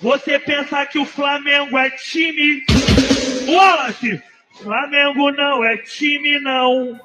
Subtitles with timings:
[0.00, 2.64] Você pensa que o Flamengo é time?
[3.48, 4.22] Wallace!
[4.62, 7.00] Flamengo não é time, não.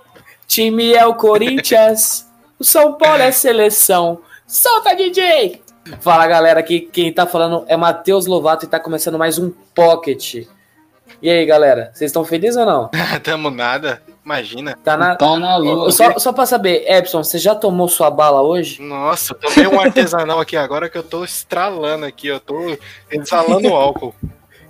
[0.48, 2.28] Time é o Corinthians,
[2.60, 4.22] o São Paulo é seleção.
[4.46, 5.62] Solta, DJ!
[6.02, 10.46] Fala galera, aqui quem tá falando é Matheus Lovato e tá começando mais um Pocket.
[11.22, 12.92] E aí galera, vocês estão felizes ou não?
[13.24, 14.78] Tamo nada, imagina.
[14.84, 15.16] Tá na.
[15.16, 15.92] Pau na lua.
[15.92, 18.82] Só, só pra saber, Epson, você já tomou sua bala hoje?
[18.82, 22.78] Nossa, eu tomei um artesanal aqui agora que eu tô estralando aqui, eu tô
[23.12, 24.14] exalando álcool.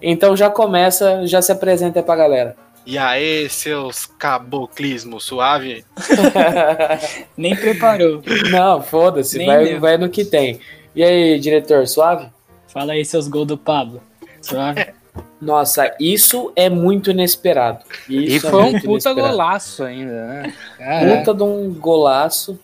[0.02, 2.56] Então já começa, já se apresenta aí pra galera.
[2.86, 5.86] E aí, seus caboclismo suave?
[7.38, 8.22] Nem preparou.
[8.52, 9.80] Não, foda-se, vai, deu.
[9.80, 10.60] vai no que tem.
[10.94, 12.28] E aí, diretor, suave?
[12.68, 14.02] Fala aí seus gols do Pablo.
[14.42, 14.86] Suave?
[15.44, 17.80] Nossa, isso é muito inesperado.
[18.08, 19.32] E Isso é foi um muito puta inesperado.
[19.38, 20.54] golaço ainda, né?
[20.78, 21.18] Caraca.
[21.18, 22.60] Puta de um golaço.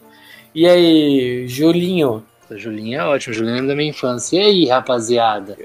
[0.55, 2.23] E aí, Julinho?
[2.49, 4.37] O Julinho é ótimo, o Julinho é da minha infância.
[4.37, 5.55] E aí, rapaziada?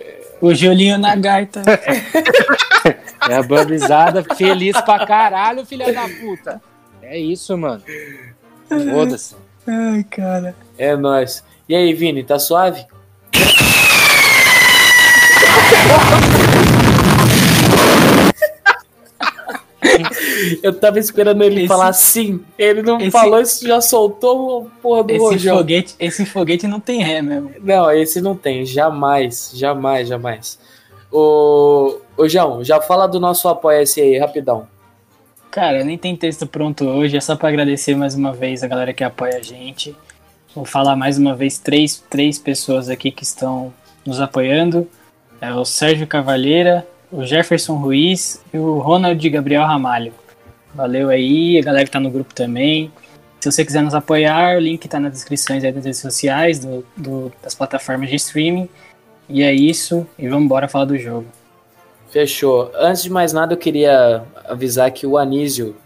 [0.41, 1.63] O Julinho na gaita.
[3.27, 6.61] É a bambizada feliz pra caralho, filha da puta.
[7.01, 7.83] É isso, mano.
[8.69, 9.35] Foda-se.
[9.67, 10.55] Ai, cara.
[10.77, 11.43] É nóis.
[11.67, 12.85] E aí, Vini, tá suave?
[20.63, 22.41] Eu tava esperando ele Esse- falar sim.
[22.59, 25.57] Ele não esse- falou isso, já soltou a porra do Esse rojão.
[25.59, 27.51] foguete, esse foguete não tem ré mesmo.
[27.63, 28.65] Não, esse não tem.
[28.67, 30.59] Jamais, jamais, jamais.
[31.13, 34.67] Ô, ô João, já fala do nosso apoia-se aí, rapidão.
[35.51, 38.93] Cara, nem tem texto pronto hoje, é só pra agradecer mais uma vez a galera
[38.93, 39.95] que apoia a gente.
[40.55, 43.73] Vou falar mais uma vez três, três pessoas aqui que estão
[44.05, 44.89] nos apoiando.
[45.41, 50.13] É o Sérgio Cavalheira, o Jefferson Ruiz e o Ronald Gabriel Ramalho.
[50.75, 52.93] Valeu aí, a galera que tá no grupo também.
[53.41, 56.85] Se você quiser nos apoiar, o link tá nas descrições aí das redes sociais, do,
[56.97, 58.69] do- das plataformas de streaming.
[59.29, 61.27] E é isso, e vamos embora falar do jogo.
[62.11, 62.71] Fechou.
[62.75, 65.77] Antes de mais nada, eu queria avisar que o Anísio,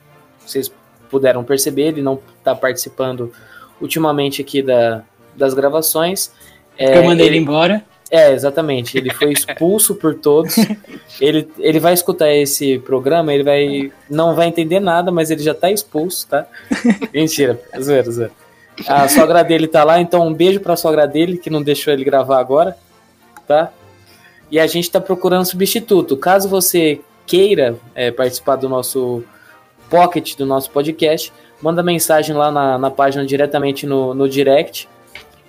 [0.44, 0.70] vocês
[1.10, 3.32] puderam perceber, ele não tá participando
[3.80, 5.02] ultimamente aqui da,
[5.36, 6.32] das gravações.
[6.76, 7.84] É, eu mandei ele embora.
[8.10, 8.96] É, exatamente.
[8.96, 10.56] Ele foi expulso por todos.
[11.20, 15.52] Ele, ele vai escutar esse programa, ele vai não vai entender nada, mas ele já
[15.52, 16.46] tá expulso, tá?
[17.12, 18.32] Mentira, zoeira, zoeira.
[18.86, 22.04] A sogra dele tá lá, então um beijo pra sogra dele, que não deixou ele
[22.04, 22.76] gravar agora,
[23.48, 23.72] tá?
[24.48, 26.16] E a gente tá procurando substituto.
[26.16, 29.24] Caso você queira é, participar do nosso
[29.90, 34.88] pocket, do nosso podcast, manda mensagem lá na, na página diretamente no, no direct.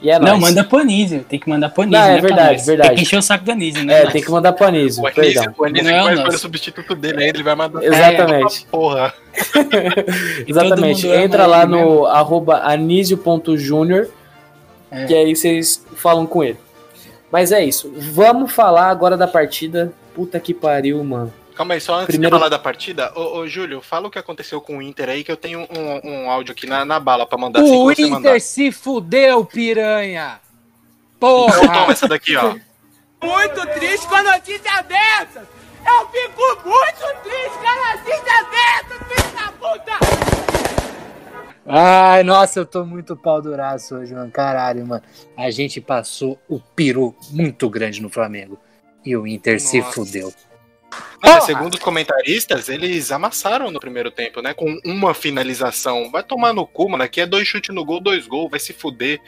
[0.02, 0.40] E é Não, nóis.
[0.42, 1.26] manda pro Anísio.
[1.28, 2.00] Tem que mandar pro Anísio.
[2.02, 2.66] Não, é né, verdade, nós.
[2.66, 2.90] verdade.
[2.90, 4.02] Tem que encher o saco do Anísio, né?
[4.04, 5.54] É, tem que mandar pro Anísio, O Anísio, perdão.
[5.58, 8.62] o Anísio Não é o vai o substituto dele ainda, ele vai mandar Exatamente.
[8.62, 9.14] pra porra.
[10.48, 11.08] Exatamente.
[11.08, 14.08] Entra lá no arroba anísio.júnior,
[14.92, 15.06] É.
[15.06, 16.58] que aí vocês falam com ele.
[17.32, 17.94] Mas é isso.
[17.96, 19.92] Vamos falar agora da partida.
[20.16, 21.32] Puta que pariu, mano.
[21.60, 24.18] Calma aí, só antes Primeiro- de falar da partida, ô, ô Júlio, fala o que
[24.18, 27.26] aconteceu com o Inter aí, que eu tenho um, um áudio aqui na, na bala
[27.26, 27.60] pra mandar.
[27.60, 28.30] assim O você mandar.
[28.30, 30.40] Inter se fudeu, piranha!
[31.18, 31.92] Então toma Porra!
[31.92, 32.56] essa daqui, ó.
[33.22, 35.46] muito triste com a notícia dessa!
[35.86, 40.00] Eu fico muito triste com a notícia dessa, filho da puta!
[41.68, 44.32] Ai, nossa, eu tô muito pau duraço hoje, mano.
[44.32, 45.04] Caralho, mano.
[45.36, 48.58] A gente passou o peru muito grande no Flamengo.
[49.06, 49.92] E o Inter se Nossa.
[49.92, 50.34] fudeu.
[51.46, 54.54] Segundo os comentaristas, eles amassaram no primeiro tempo, né?
[54.54, 56.10] Com uma finalização.
[56.12, 57.04] Vai tomar no cu, mano.
[57.04, 59.20] Aqui é dois chutes no gol, dois gols, vai se fuder.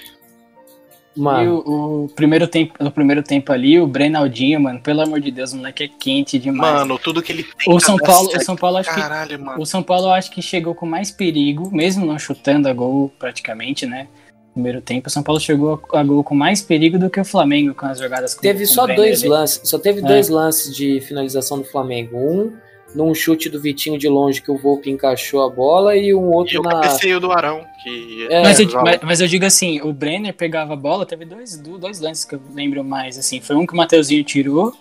[1.16, 5.20] E Mano, o, o primeiro tempo, no primeiro tempo ali, o Brenaldinho, mano, pelo amor
[5.20, 6.74] de Deus, o moleque é quente demais.
[6.74, 7.74] Mano, tudo que ele tem.
[7.74, 9.62] o São Paulo, o São Paulo acho que Caralho, mano.
[9.62, 13.12] o São Paulo eu acho que chegou com mais perigo, mesmo não chutando a gol
[13.20, 14.08] praticamente, né?
[14.52, 17.20] No primeiro tempo, o São Paulo chegou a, a gol com mais perigo do que
[17.20, 19.30] o Flamengo com as jogadas com teve com só o dois ali.
[19.30, 19.62] lances.
[19.64, 20.04] Só teve É.
[20.04, 22.18] dois lances de finalização do Flamengo.
[22.18, 22.54] Um
[22.94, 26.36] num chute do Vitinho de longe que o Volpe encaixou a bola e um E
[26.36, 26.72] outro o na.
[26.72, 28.28] cabeceio do Arão, que.
[28.30, 31.56] É, Mas eu, mas, mas eu digo assim, o Brenner pegava a bola, teve dois,
[31.58, 33.40] do- dois lances que eu lembro mais, assim.
[33.40, 34.74] Foi um que o Mateuzinho tirou,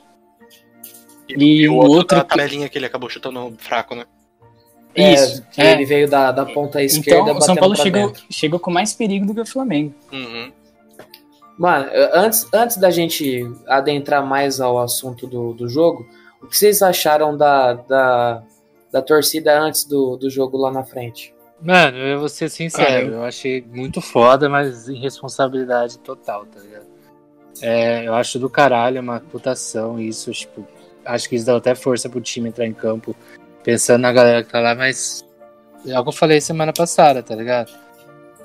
[1.28, 4.05] e o o outro, outro da que- tabelinha que ele acabou chutando fraco, né?
[4.94, 5.72] É, Isso, que é.
[5.72, 8.25] Ele veio da, da ponta esquerda Então, o São batendo Paulo chegou, dentro.
[8.31, 9.94] chegou com mais perigo do que o Flamengo.
[10.12, 10.52] Uhum.
[11.58, 16.06] Mano, antes, antes da gente adentrar mais ao assunto do, do jogo,
[16.42, 18.42] o que vocês acharam da, da,
[18.90, 21.34] da torcida antes do, do jogo lá na frente?
[21.62, 26.58] Mano, eu vou ser sincero, Cara, eu- eu achei muito foda, mas irresponsabilidade total, tá
[26.60, 26.87] ligado?
[27.60, 30.66] É, eu acho do caralho uma putação isso, tipo,
[31.04, 33.14] acho que isso dá até força pro time entrar em campo,
[33.62, 35.24] pensando na galera que tá lá, mas
[35.86, 37.72] é algo que eu falei semana passada, tá ligado?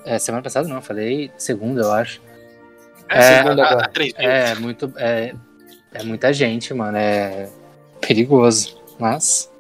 [0.06, 2.22] É, semana passada não, falei segunda, eu acho.
[3.10, 3.82] É, É, segunda agora.
[3.82, 4.30] a, a três mil.
[4.30, 5.34] É, muito, é,
[5.94, 7.50] é muita gente, mano, é
[8.02, 9.52] perigoso, mas...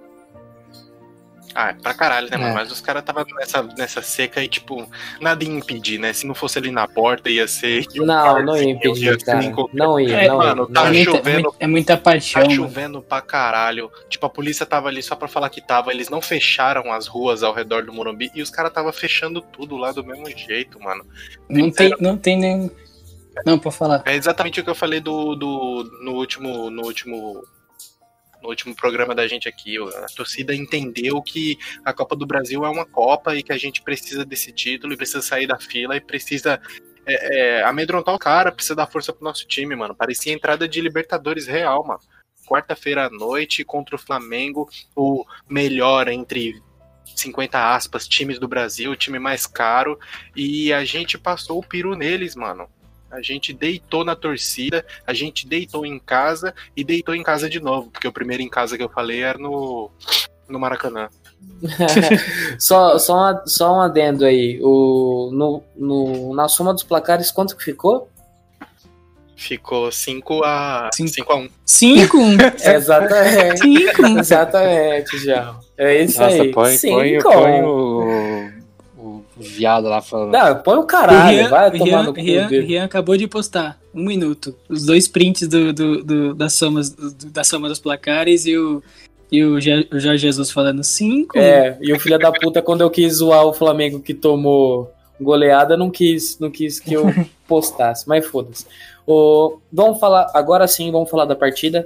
[1.58, 2.50] Ah, é pra caralho, né, mano?
[2.52, 2.54] É.
[2.54, 4.86] Mas os caras tava nessa, nessa seca e, tipo,
[5.22, 6.12] nada ia impedir, né?
[6.12, 7.86] Se não fosse ali na porta, ia ser.
[7.96, 9.40] Não, não ia impedir, cara.
[9.74, 10.48] Não ia, É, não ia.
[10.50, 11.42] mano, tá não é, muita, é, chovendo.
[11.44, 12.62] muita, é muita paixão, Tá mano.
[12.62, 13.90] chovendo pra caralho.
[14.10, 15.92] Tipo, a polícia tava ali só pra falar que tava.
[15.94, 19.78] Eles não fecharam as ruas ao redor do Morumbi e os caras tava fechando tudo
[19.78, 21.06] lá do mesmo jeito, mano.
[21.50, 22.70] Não tem, não tem nem.
[23.46, 24.02] Não, pode falar.
[24.06, 27.44] É exatamente o que eu falei do, do no último no último
[28.46, 29.78] no último programa da gente aqui.
[29.78, 33.82] A torcida entendeu que a Copa do Brasil é uma Copa e que a gente
[33.82, 36.62] precisa desse título e precisa sair da fila e precisa
[37.06, 39.96] é, é, amedrontar o cara, precisa dar força pro nosso time, mano.
[39.96, 42.00] Parecia entrada de Libertadores real, mano.
[42.48, 46.62] Quarta-feira à noite contra o Flamengo, o melhor entre
[47.16, 50.00] 50 aspas, times do Brasil, o time mais caro,
[50.36, 52.70] e a gente passou o piru neles, mano.
[53.12, 57.60] A gente deitou na torcida, a gente deitou em casa e deitou em casa de
[57.60, 59.90] novo, porque o primeiro em casa que eu falei era no,
[60.50, 61.08] no Maracanã.
[62.60, 64.60] só, só, uma- só um adendo aí.
[64.62, 68.10] O, no, no, na soma dos placares, quanto que ficou?
[69.38, 71.10] Ficou 5 a Cinco.
[71.14, 71.50] 5 a 1.
[71.66, 72.18] Cinco?
[72.64, 73.60] Exatamente.
[73.60, 74.06] Cinco?
[74.20, 75.56] Exatamente, já.
[75.78, 76.52] É isso Nossa, aí.
[76.52, 77.24] põe, põe, Cinco.
[77.24, 78.52] põe o
[79.38, 80.32] viado lá falando.
[80.32, 82.48] Não, põe o O caralho, Rian, vai o tomar Rian, no cu Rian.
[82.48, 83.80] Rian acabou de postar.
[83.94, 84.56] Um minuto.
[84.70, 88.82] Os dois prints do, do, do- das, somas, do- da soma dos placares e o,
[89.32, 91.38] e o, Je- o Jorge Jesus falando cinco.
[91.38, 95.78] É, e o filho da puta, quando eu quis zoar o Flamengo que tomou goleada,
[95.78, 97.06] não quis, não quis que eu
[97.48, 98.66] postasse, mas foda-se.
[99.08, 101.86] O- Vamos falar, agora sim, vamos falar da partida.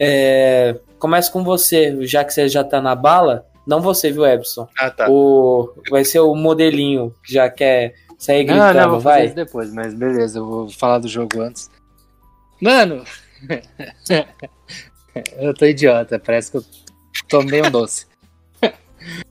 [0.00, 3.46] É, começa com você, já que você já tá na bala.
[3.66, 4.68] Não você, viu, Ebson?
[4.78, 5.08] Ah, tá.
[5.08, 9.26] O, vai ser o modelinho, que já quer sair Não, gritando, não, vou fazer vai.
[9.26, 11.70] isso depois, mas beleza, eu vou falar do jogo antes.
[12.60, 13.04] Mano,
[15.36, 16.64] eu tô idiota, parece que eu
[17.28, 18.06] tomei um doce.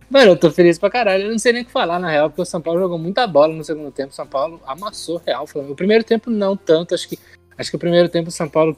[0.09, 2.29] Mano, eu tô feliz pra caralho, eu não sei nem o que falar na real,
[2.29, 5.47] porque o São Paulo jogou muita bola no segundo tempo, o São Paulo amassou real.
[5.53, 7.17] o primeiro tempo não tanto, acho que
[7.57, 8.75] acho que o primeiro tempo o São Paulo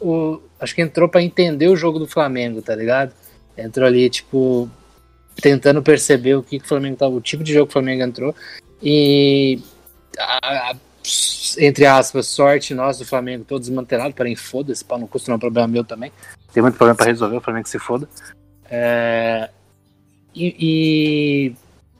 [0.00, 3.14] o, acho que entrou pra entender o jogo do Flamengo, tá ligado?
[3.56, 4.68] Entrou ali, tipo,
[5.40, 8.02] tentando perceber o que, que o Flamengo tava, o tipo de jogo que o Flamengo
[8.02, 8.34] entrou.
[8.82, 9.60] E
[10.18, 10.76] a- a-
[11.58, 15.36] entre aspas, sorte nossa do Flamengo todo desmantelado, porém foda-se, pau não custa não é
[15.36, 16.12] um problema meu também.
[16.52, 18.08] Tem muito problema pra resolver, o Flamengo se foda.
[18.70, 19.50] É,
[20.34, 21.54] e, e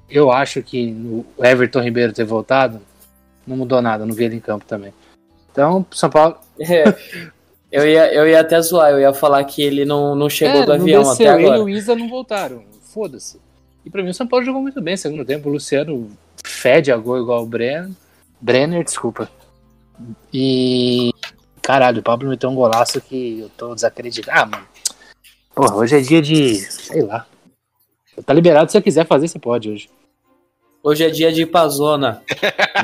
[0.08, 0.90] eu acho que
[1.36, 2.80] o Everton Ribeiro ter voltado
[3.46, 4.92] não mudou nada, não vi ele em campo também.
[5.50, 6.38] Então, São Paulo.
[6.58, 6.84] É,
[7.72, 10.66] eu, ia, eu ia até zoar, eu ia falar que ele não, não chegou É,
[10.66, 11.64] do avião desceu, até Ele e agora.
[11.64, 12.62] o Isa não voltaram.
[12.82, 13.40] Foda-se.
[13.84, 15.48] E pra mim o São Paulo jogou muito bem segundo tempo.
[15.48, 16.10] O Luciano
[16.44, 17.90] fede a gol igual o Brenner.
[18.40, 19.28] Brenner, desculpa.
[20.32, 21.10] E.
[21.60, 24.38] Caralho, o Pablo meteu um golaço que eu tô desacreditado.
[24.38, 24.66] Ah, mano.
[25.54, 26.56] Porra, hoje é dia de.
[26.56, 27.26] Sei lá.
[28.26, 29.88] Tá liberado, se você quiser fazer, você pode hoje.
[30.82, 32.22] Hoje é dia de ir pra zona.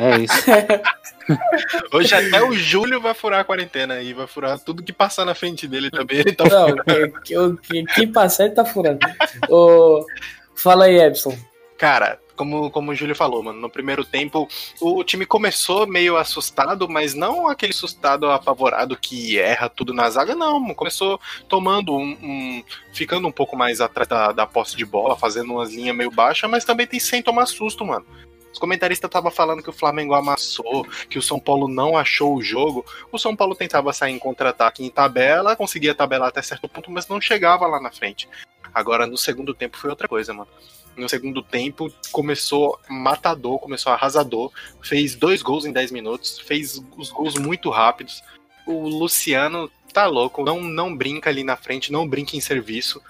[0.00, 0.44] É isso.
[1.92, 5.34] Hoje até o Júlio vai furar a quarentena e vai furar tudo que passar na
[5.34, 6.18] frente dele também.
[6.18, 6.76] Ele tá Não,
[7.24, 9.00] que, que, que passar ele tá furando.
[9.48, 10.06] Ô,
[10.54, 11.36] fala aí, Epson.
[11.76, 14.48] Cara, como, como o Júlio falou, mano, no primeiro tempo
[14.80, 20.34] o time começou meio assustado, mas não aquele assustado apavorado que erra tudo na zaga,
[20.34, 20.72] não.
[20.74, 22.16] Começou tomando um.
[22.22, 26.10] um- ficando um pouco mais atrás da, da posse de bola, fazendo umas linhas meio
[26.10, 28.06] baixas, mas também tem sem tomar susto, mano.
[28.52, 32.42] Os comentaristas estavam falando que o Flamengo amassou, que o São Paulo não achou o
[32.42, 32.84] jogo.
[33.12, 37.06] O São Paulo tentava sair em contra-ataque em tabela, conseguia tabelar até certo ponto, mas
[37.08, 38.28] não chegava lá na frente.
[38.74, 40.48] Agora, no segundo tempo, foi outra coisa, mano.
[40.98, 44.50] No segundo tempo, começou matador, começou arrasador.
[44.82, 48.22] Fez dois gols em 10 minutos, fez os gols muito rápidos.
[48.66, 53.00] O Luciano tá louco, não, não brinca ali na frente, não brinca em serviço.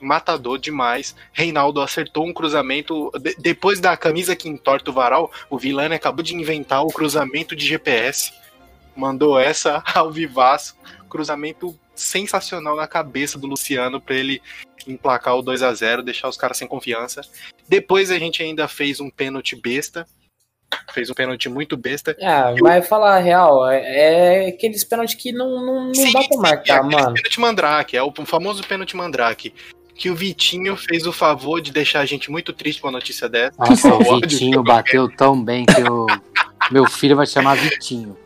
[0.00, 1.16] Matador demais.
[1.32, 3.10] Reinaldo acertou um cruzamento.
[3.20, 7.56] de- depois da camisa que entorta o varal, o Vilani acabou de inventar o cruzamento
[7.56, 8.32] de GPS.
[8.94, 10.76] Mandou essa ao vivaço.
[11.14, 14.42] Cruzamento sensacional na cabeça do Luciano para ele
[14.84, 17.20] emplacar o 2 a 0 deixar os caras sem confiança.
[17.68, 20.04] Depois a gente ainda fez um pênalti besta.
[20.92, 22.16] fez um pênalti muito besta.
[22.20, 26.18] Ah, vai falar a real, é, é aqueles pênaltis que não, não, não Sim, dá
[26.18, 27.14] pra sim, marcar, é aquele mano.
[27.14, 29.54] Pênalti mandrake, é o famoso pênalti mandrake.
[29.94, 33.28] Que o Vitinho fez o favor de deixar a gente muito triste com a notícia
[33.28, 33.54] dessa.
[33.56, 36.06] Nossa, o Vitinho eu- bateu tão bem que eu...
[36.72, 38.18] meu filho vai chamar Vitinho.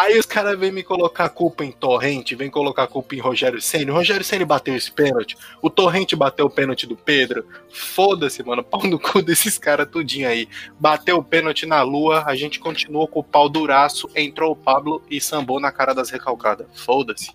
[0.00, 3.18] Aí os caras vêm me colocar a culpa em Torrente, vem colocar a culpa em
[3.18, 3.90] Rogério Ceni.
[3.90, 5.36] O Rogério Ceni bateu esse pênalti.
[5.60, 7.44] O Torrente bateu o pênalti do Pedro.
[7.70, 8.64] Foda-se, mano.
[8.64, 10.48] Pau no cu desses caras tudinho aí.
[10.78, 15.02] Bateu o pênalti na lua, a gente continuou com o pau duraço, entrou o Pablo
[15.10, 16.66] e sambou na cara das recalcadas.
[16.72, 17.32] Foda-se.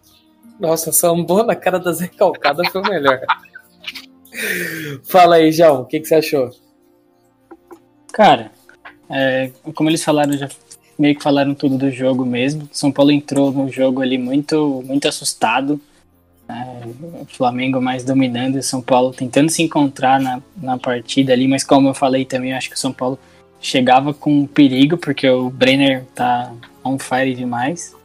[0.60, 3.22] Nossa, sambou na cara das recalcadas foi o melhor.
[5.04, 6.50] Fala aí, João, o que, que você achou?
[8.12, 8.52] Cara,
[9.08, 10.50] é, como eles falaram, já
[10.98, 12.68] meio que falaram tudo do jogo mesmo.
[12.72, 15.80] São Paulo entrou no jogo ali muito, muito assustado.
[16.48, 16.88] É,
[17.22, 21.64] o Flamengo mais dominando e São Paulo tentando se encontrar na, na partida ali, mas
[21.64, 23.18] como eu falei também, eu acho que o São Paulo
[23.60, 27.96] chegava com perigo, porque o Brenner tá on fire demais.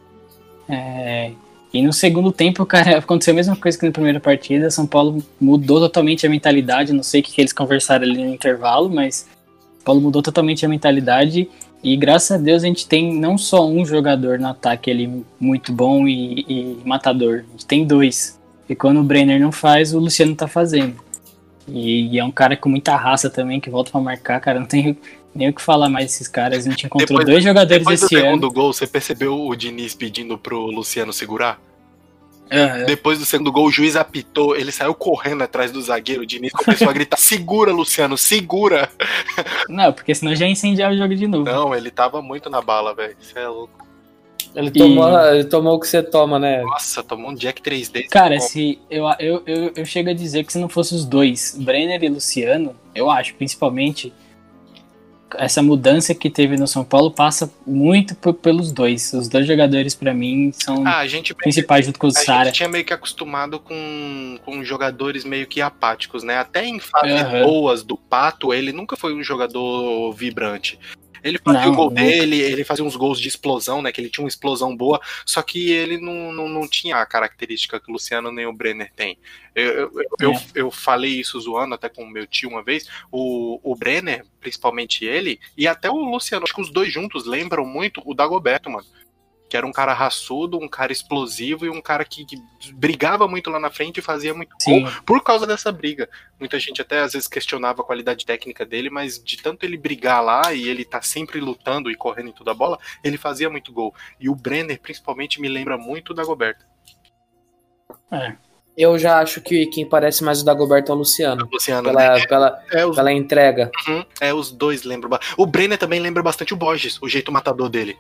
[0.67, 1.33] É,
[1.73, 4.71] e no segundo tempo, cara, aconteceu a mesma coisa que na primeira partida.
[4.71, 6.93] São Paulo mudou totalmente a mentalidade.
[6.93, 9.29] Não sei o que, que eles conversaram ali no intervalo, mas
[9.77, 11.49] São Paulo mudou totalmente a mentalidade.
[11.83, 15.73] E graças a Deus a gente tem não só um jogador no ataque ali muito
[15.73, 17.45] bom e, e matador.
[17.49, 18.39] A gente tem dois.
[18.69, 20.95] E quando o Brenner não faz, o Luciano tá fazendo.
[21.67, 24.61] E, e é um cara com muita raça também, que volta pra marcar, cara.
[24.61, 24.97] Não tem
[25.35, 26.67] nem o que falar mais desses caras.
[26.67, 28.25] A gente encontrou Depois- dois jogadores Depois do esse ano.
[28.27, 31.61] segundo gol, você percebeu o Diniz pedindo pro Luciano segurar?
[32.51, 32.85] Aham.
[32.85, 36.23] Depois do segundo gol, o juiz apitou, ele saiu correndo atrás do zagueiro.
[36.23, 38.91] O Diniz começou a gritar: segura, Luciano, segura!
[39.69, 41.45] Não, porque senão já ia incendiar o jogo de novo.
[41.45, 43.17] Não, ele tava muito na bala, velho.
[43.21, 43.81] Você é louco.
[44.55, 46.63] Ele tomou, ele tomou o que você toma, né?
[46.63, 48.09] Nossa, tomou um Jack 3D.
[48.09, 48.49] Cara, Como?
[48.49, 52.03] se eu, eu, eu, eu chego a dizer que se não fosse os dois, Brenner
[52.03, 54.13] e Luciano, eu acho, principalmente,
[55.37, 59.13] essa mudança que teve no São Paulo passa muito por- pelos dois.
[59.13, 62.45] Os dois jogadores, pra mim, são Ah, a principais junto com o a Sara.
[62.47, 66.39] gente tinha meio que acostumado com, com jogadores meio que apáticos, né?
[66.39, 67.43] Até em fases Aham.
[67.45, 70.79] boas do Pato, ele nunca foi um jogador vibrante.
[71.23, 72.03] Ele fazia Não, o gol nunca.
[72.03, 73.93] dele, ele fazia uns gols de explosão, né?
[73.93, 77.79] Que ele tinha uma explosão boa, só que ele não, não, não tinha a característica
[77.81, 79.19] que o Luciano nem o Brenner tem.
[79.55, 80.47] Eu, eu, eu, eu, É.
[80.55, 82.87] eu falei isso zoando até com o meu tio uma vez.
[83.11, 87.65] O, o Brenner, principalmente ele, e até o Luciano, acho que os dois juntos lembram
[87.67, 88.87] muito o Dagoberto, mano.
[89.51, 92.41] Que era um cara raçudo, um cara explosivo e um cara que, que
[92.73, 94.83] brigava muito lá na frente e fazia muito Sim.
[94.83, 96.09] gol por causa dessa briga.
[96.39, 100.23] Muita gente até às vezes questionava a qualidade técnica dele, mas de tanto ele brigar
[100.23, 103.73] lá e ele tá sempre lutando e correndo em toda a bola, ele fazia muito
[103.73, 103.93] gol.
[104.21, 106.65] E o Brenner, principalmente, me lembra muito o Dagoberto.
[108.13, 108.37] É.
[108.77, 111.49] Eu já acho que quem parece mais o Dagoberto é o Luciano.
[111.53, 112.27] Luciano, Pela, né?
[112.27, 113.71] pela, É, os, pela entrega.
[113.89, 115.19] uhum, é, os dois lembram.
[115.37, 117.99] O Brenner também lembra bastante o Borges, o jeito matador dele.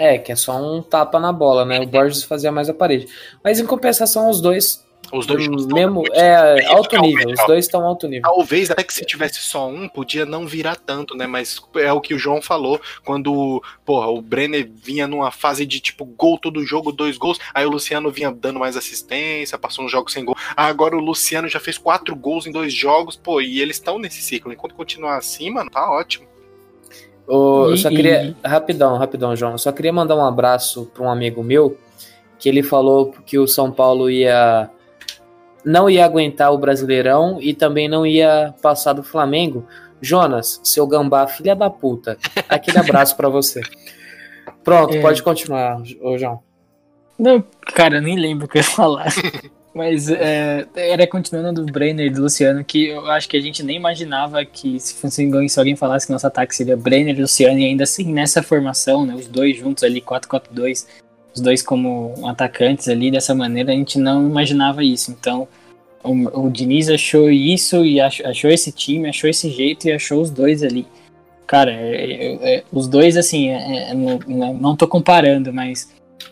[0.00, 1.78] É, que é só um tapa na bola, né?
[1.78, 3.06] O Borges fazia mais a parede.
[3.44, 7.26] Mas em compensação, os dois, Os dois mesmo, é alto nível.
[7.26, 7.46] Os melhor.
[7.46, 8.22] dois estão alto nível.
[8.22, 11.26] Talvez até que se tivesse só um, podia não virar tanto, né?
[11.26, 15.80] Mas é o que o João falou, quando, porra, o Brenner vinha numa fase de
[15.80, 19.92] tipo gol todo jogo, dois gols, aí o Luciano vinha dando mais assistência, passou uns
[19.92, 20.36] jogos sem gol.
[20.56, 24.22] Agora o Luciano já fez quatro gols em dois jogos, pô, e eles estão nesse
[24.22, 24.50] ciclo.
[24.50, 26.29] Enquanto continuar assim, mano, tá ótimo.
[27.30, 28.34] Eu só queria.
[28.44, 29.52] Rapidão, rapidão, João.
[29.52, 31.76] Eu só queria mandar um abraço para um amigo meu
[32.38, 34.68] que ele falou que o São Paulo ia.
[35.64, 39.66] Não ia aguentar o Brasileirão e também não ia passar do Flamengo.
[40.00, 42.16] Jonas, seu gambá, filha da puta.
[42.48, 43.60] Aquele abraço para você.
[44.64, 45.00] Pronto, É.
[45.02, 46.40] pode continuar, ô João.
[47.18, 47.44] Não,
[47.74, 49.08] cara, eu nem lembro o que eu ia falar.
[49.80, 53.76] Mas é, era continuando do Brenner do Luciano, que eu acho que a gente nem
[53.76, 57.64] imaginava que se, fosse, se alguém falasse que nosso ataque seria Brenner e Luciano, e
[57.64, 60.86] ainda assim nessa formação, né, os dois juntos ali, 4-4-2,
[61.34, 65.12] os dois como atacantes ali, dessa maneira, a gente não imaginava isso.
[65.12, 65.48] Então,
[66.04, 70.20] o, o Diniz achou isso e ach- achou esse time, achou esse jeito e achou
[70.20, 70.86] os dois ali.
[71.46, 75.88] Cara, é- é- é- os dois, assim, é- é- não- não tô comparando, mas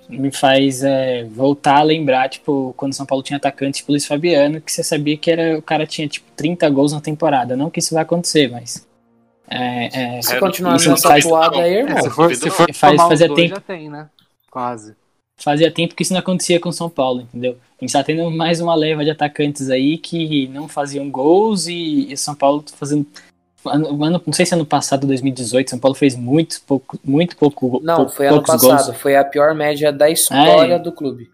[0.09, 4.07] me faz é, voltar a lembrar, tipo, quando o São Paulo tinha atacante tipo Luiz
[4.07, 7.57] Fabiano, que você sabia que era, o cara tinha, tipo, 30 gols na temporada.
[7.57, 8.87] Não que isso vai acontecer, mas.
[9.51, 11.97] É, é, Se É, continuar isso nessa faz- toada aí, irmão.
[11.99, 13.55] É, se for, se for Faz- fazia dois, tempo.
[13.55, 14.09] já tem, né?
[14.51, 14.95] Quase.
[15.41, 17.57] fazia tempo que isso não acontecia com o São Paulo, entendeu?
[17.81, 22.13] A gente tá tendo mais uma leva de atacantes aí que não faziam gols e,
[22.13, 23.07] e São Paulo tá fazendo.
[23.69, 27.81] Ano, ano- não sei se ano passado, 2018, São Paulo fez muito pouco, muito pouco,
[27.83, 28.87] Não, pou- foi ano passado.
[28.87, 28.97] gols.
[29.01, 30.79] Foi a pior média da história É.
[30.79, 31.29] do clube.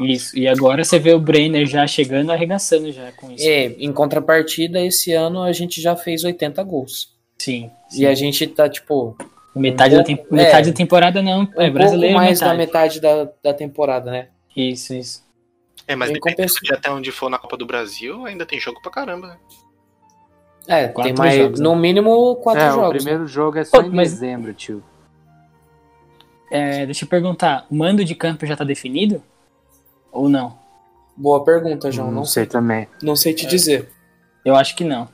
[0.00, 0.38] Isso.
[0.38, 3.42] E agora você vê o Brenner já chegando, arregaçando já com isso.
[3.48, 7.08] E, em contrapartida, esse ano a gente já fez 80 gols.
[7.38, 7.70] Sim.
[7.96, 9.16] E a gente tá, tipo,
[9.56, 10.72] Metade, Um da, pouco- tem- metade é.
[10.72, 11.40] da temporada não.
[11.42, 13.00] um É brasileiro pouco mais da metade.
[13.00, 14.28] metade da, da temporada, né?
[14.54, 15.24] Isso, isso.
[15.86, 18.60] É, mas Em dependendo compensa- de até onde for na Copa do Brasil, ainda tem
[18.60, 19.28] jogo pra caramba.
[19.28, 19.36] né?
[20.68, 21.64] É, Quatro tem mais, jogos, né?
[21.64, 22.92] no mínimo quatro é, o jogos.
[22.92, 23.10] né?
[23.10, 24.82] primeiro jogo é só Pô, em mas- dezembro, tio.
[26.50, 29.22] É, deixa eu perguntar, o mando de campo já tá definido?
[30.12, 30.56] Ou não?
[31.16, 32.08] Boa pergunta, João.
[32.08, 32.86] não, Não, sei também.
[33.02, 33.88] não sei te dizer.
[34.44, 35.08] Eu acho que não.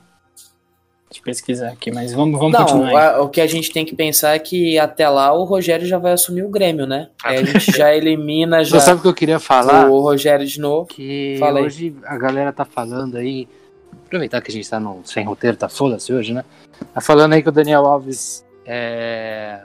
[1.09, 2.95] Deixa eu pesquisar aqui, mas vamos, vamos Não, continuar aí.
[3.15, 5.97] a- o que a gente tem que pensar é que até lá o Rogério já
[5.97, 7.09] vai assumir o Grêmio, né?
[7.23, 9.89] Aí a gente já elimina já Você sabe o que eu queria falar?
[9.89, 10.87] o Rogério de novo.
[10.87, 11.65] Que Fala aí.
[11.65, 13.47] hoje a galera tá falando aí.
[14.05, 16.43] Aproveitar que a gente tá no, sem roteiro, tá foda-se hoje, né?
[16.93, 19.61] Tá falando aí que o Daniel Alves é,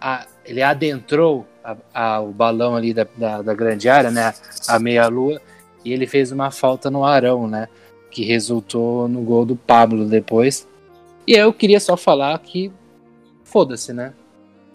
[0.00, 4.32] a- ele adentrou a- a- o balão ali da, da, da grande área, né?
[4.68, 5.40] A meia-lua,
[5.84, 7.68] e ele fez uma falta no Arão, né?
[8.10, 10.68] Que resultou no gol do Pablo depois.
[11.26, 12.70] E eu queria só falar que
[13.42, 14.12] foda-se, né?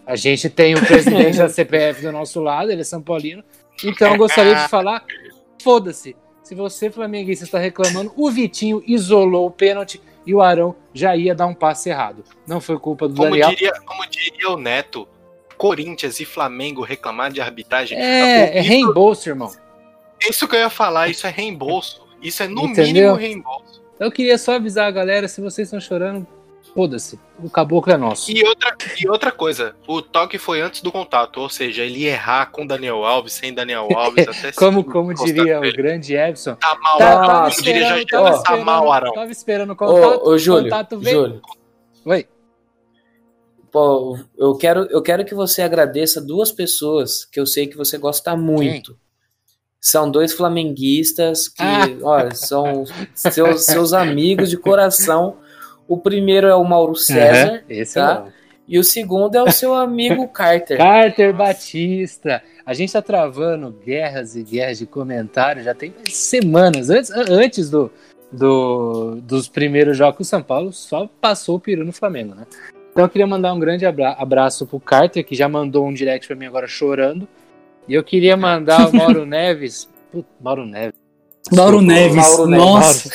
[0.06, 3.44] A gente tem o presidente da CPF do nosso lado, ele é São Paulino.
[3.84, 5.04] Então eu gostaria de falar,
[5.62, 6.16] foda-se.
[6.50, 11.32] Se você, flamenguista, está reclamando, o Vitinho isolou o pênalti e o Arão já ia
[11.32, 12.24] dar um passe errado.
[12.44, 13.50] Não foi culpa do Como Daniel.
[13.50, 15.06] diria, como diria o Neto,
[15.56, 17.96] Corinthians e Flamengo reclamar de arbitragem.
[17.96, 19.52] É, é reembolso, irmão.
[20.28, 22.04] isso que eu ia falar, isso é reembolso.
[22.20, 22.84] Isso é no Entendeu?
[22.84, 23.80] mínimo reembolso.
[24.00, 26.26] Eu queria só avisar a galera, se vocês estão chorando,
[26.74, 27.18] foda-se.
[27.42, 28.30] O caboclo é nosso.
[28.30, 32.46] E outra, e outra coisa, o toque foi antes do contato, ou seja, ele errar
[32.50, 36.54] com Daniel Alves, sem Daniel Alves, até Como, se como diria o grande Edson.
[36.56, 37.50] Tá mal, Tá, Arão.
[37.50, 39.12] Como diria Jair tava tá mal, esperando, Arão.
[39.14, 40.22] tava esperando o contato.
[40.24, 41.16] Ô, ô Júlio, contato veio.
[41.16, 41.42] Júlio,
[42.06, 42.26] Oi.
[43.72, 47.98] pô, eu quero, eu quero que você agradeça duas pessoas que eu sei que você
[47.98, 48.96] gosta muito.
[49.80, 51.88] São dois flamenguistas que, Ah.
[52.02, 52.84] olha, são
[53.14, 55.38] seus, seus amigos de coração.
[55.90, 58.24] O primeiro é o Mauro César Uhum, Esse tá?
[58.28, 60.78] é e o segundo é o seu amigo Carter.
[60.78, 62.40] Carter Batista.
[62.64, 66.88] A gente tá travando guerras e guerras de comentários já tem semanas.
[66.88, 67.90] Antes, antes do,
[68.30, 72.46] do- dos primeiros jogos, o São Paulo só passou o peru no Flamengo, né?
[72.92, 76.28] Então eu queria mandar um grande abra- abraço pro Carter, que já mandou um direct
[76.28, 77.26] pra mim agora chorando.
[77.88, 79.88] E eu queria mandar o Mauro Neves.
[80.12, 80.99] Putz, Mauro Neves.
[81.52, 82.66] Mauro Neves, Mauro Neves.
[82.66, 83.10] nossa.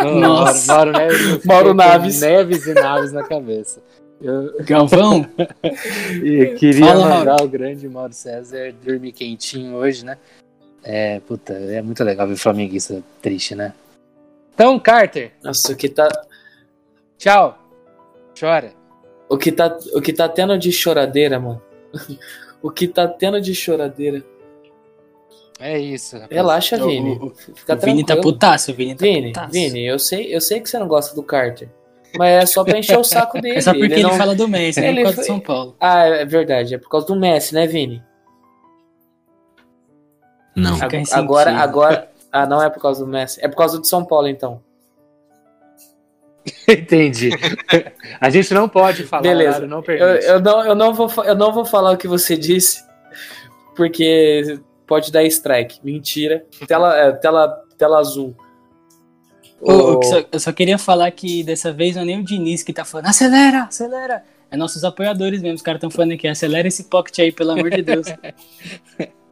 [0.00, 0.72] Mauro, Nossa.
[0.74, 1.44] Mauro, Mauro Neves.
[1.44, 2.20] Mauro Naves.
[2.20, 3.80] Neves e Naves na cabeça.
[4.20, 5.26] Eu, Galvão,
[6.24, 10.16] e queria Fala, mandar o grande Mauro César dormir quentinho hoje, né?
[10.82, 13.72] É, puta, é muito legal ver o flamenguista triste, né?
[14.54, 16.08] Então, Carter, Nossa, o que tá,
[17.18, 17.58] tchau.
[18.38, 18.72] Chora.
[19.28, 21.60] o que tá, o que tá tendo de choradeira, mano.
[22.62, 24.24] O que tá tendo de choradeira.
[25.58, 26.16] É isso.
[26.16, 26.30] rapaz.
[26.32, 27.18] Relaxa, Vini.
[27.20, 29.52] o- Fica o Vini tá putaço, o Vini tá Vini, putaço.
[29.52, 31.68] Vini, eu sei, eu sei que você não gosta do Carter.
[32.18, 33.56] Mas é só pra encher o saco dele.
[33.58, 34.88] É só porque ele, não- fala do Messi, né?
[34.88, 35.76] Ele Por causa foi- de São Paulo.
[35.80, 36.74] Ah, é verdade.
[36.74, 38.02] É por causa do Messi, né, Vini?
[40.54, 40.74] Não.
[40.76, 41.58] Agora, ressentido.
[41.62, 42.10] agora.
[42.32, 43.42] Ah, não é por causa do Messi.
[43.42, 44.60] É por causa do São Paulo, então.
[46.68, 47.30] Entendi.
[48.20, 49.50] A gente não pode falar, Beleza.
[49.58, 52.36] horário não Eu, eu, não, eu, não vou, eu não vou falar o que você
[52.36, 52.84] disse,
[53.74, 55.80] porque pode dar strike.
[55.82, 56.44] Mentira.
[56.66, 58.34] Tela, é, tela, tela azul.
[59.60, 62.24] Ô, O- eu só- eu só queria falar que dessa vez não é nem o
[62.24, 64.22] Diniz que tá falando, acelera, acelera.
[64.50, 67.70] É nossos apoiadores mesmo, os caras estão falando aqui, acelera esse pocket aí, pelo amor
[67.70, 68.06] de Deus.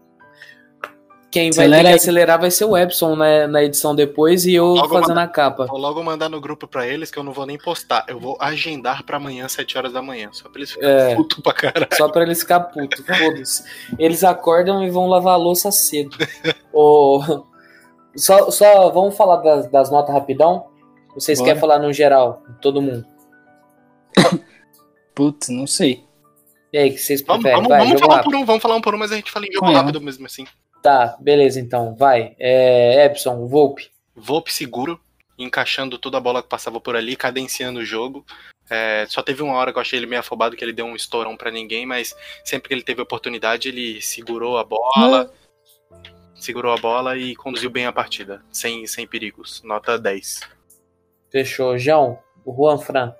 [1.34, 4.54] Quem vai Acelera ter que acelerar vai ser o Epson na, na edição depois e
[4.54, 5.66] eu Logo fazendo a capa.
[5.66, 8.04] Vou logo mandar no grupo pra eles que eu não vou nem postar.
[8.06, 10.28] Eu vou agendar pra amanhã, 7 horas da manhã.
[10.30, 11.16] Só pra eles ficarem É.
[11.16, 11.88] putos pra caralho.
[11.94, 13.64] Só pra eles ficar putos, foda-se.
[13.98, 16.16] Eles acordam e vão lavar a louça cedo.
[16.72, 17.20] Ô,
[18.14, 20.68] só, só vamos falar das, das notas rapidão?
[21.16, 21.48] Vocês Bora.
[21.48, 22.44] querem falar no geral?
[22.62, 23.04] Todo mundo.
[25.14, 26.04] Putz, não sei.
[26.72, 27.56] E aí, que vocês Vamos, preferem?
[27.62, 28.30] vamos, Vai, vamos falar rápido.
[28.30, 30.00] por um, vamos falar um por um, mas a gente fala em jogo Vai, rápido
[30.00, 30.44] mesmo assim.
[30.84, 32.36] Tá, beleza então, vai.
[32.38, 33.90] É, Epson, Volpe.
[34.14, 35.00] Volpe seguro,
[35.38, 38.22] encaixando toda a bola que passava por ali, cadenciando o jogo.
[38.68, 40.94] É, só teve uma hora que eu achei ele meio afobado, que ele deu um
[40.94, 45.32] estourão pra ninguém, mas sempre que ele teve oportunidade, ele segurou a bola,
[46.34, 49.62] segurou a bola e conduziu bem a partida, sem, sem perigos.
[49.62, 50.40] Nota 10.
[51.30, 51.78] Fechou.
[51.78, 53.14] João, o Juan Fran.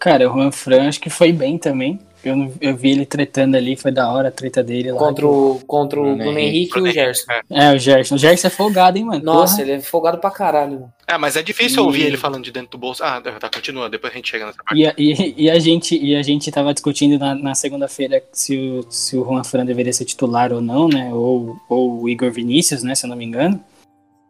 [0.00, 2.04] Cara, o Juan Fran acho que foi bem também.
[2.28, 4.98] Eu, não- eu vi ele tretando ali, foi da hora a treta dele lá.
[4.98, 7.32] Contra o, contra o Bruno Bruno Henrique e o Gerson.
[7.50, 7.66] É.
[7.66, 8.14] É, o Gerson.
[8.14, 9.22] O Gerson é folgado, hein, mano?
[9.24, 9.62] Nossa, Porra.
[9.68, 10.72] ele é folgado pra caralho.
[10.80, 10.92] mano.
[11.08, 13.02] É, mas é difícil E- ouvir ele falando de dentro do bolso.
[13.04, 14.76] Ah, tá, continua, depois a gente chega nessa parte.
[14.80, 18.56] E a, e, e a gente, e a gente tava discutindo na, na segunda-feira se
[18.56, 21.08] o, se o Juan Fran deveria ser titular ou não, né?
[21.12, 22.94] Ou, ou o Igor Vinícius, né?
[22.94, 23.60] Se eu não me engano.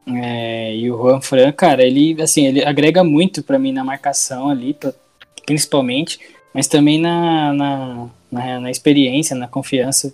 [0.09, 4.49] É, e o Juan Fran, cara, ele assim, ele agrega muito pra mim na marcação
[4.51, 4.93] ali, pra-
[5.45, 6.19] principalmente,
[6.57, 10.13] mas também na, na, na, na experiência, na confiança.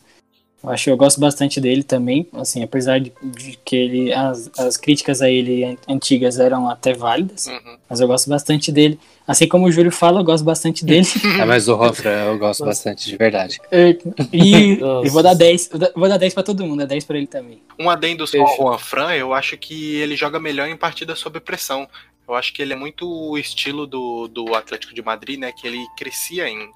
[0.64, 4.76] Eu acho eu gosto bastante dele também, assim, apesar de, de que ele as, as
[4.76, 7.76] críticas a ele an- antigas eram até válidas, Uhum.
[7.90, 8.98] mas eu gosto bastante dele.
[9.26, 11.04] Assim como o Júlio fala, eu gosto bastante dele.
[11.40, 13.60] É, mas o Rofra eu gosto bastante, de verdade.
[14.32, 17.18] e eu vou dar 10, eu vou dar 10 pra todo mundo, é 10 pra
[17.18, 17.60] ele também.
[17.78, 18.56] Um adendo só ao.
[18.56, 21.88] Juan Fran, eu acho que ele joga melhor em partidas sob pressão.
[22.32, 25.52] Eu acho que ele é muito o estilo do, do Atlético de Madrid, né?
[25.52, 26.72] Que ele crescia em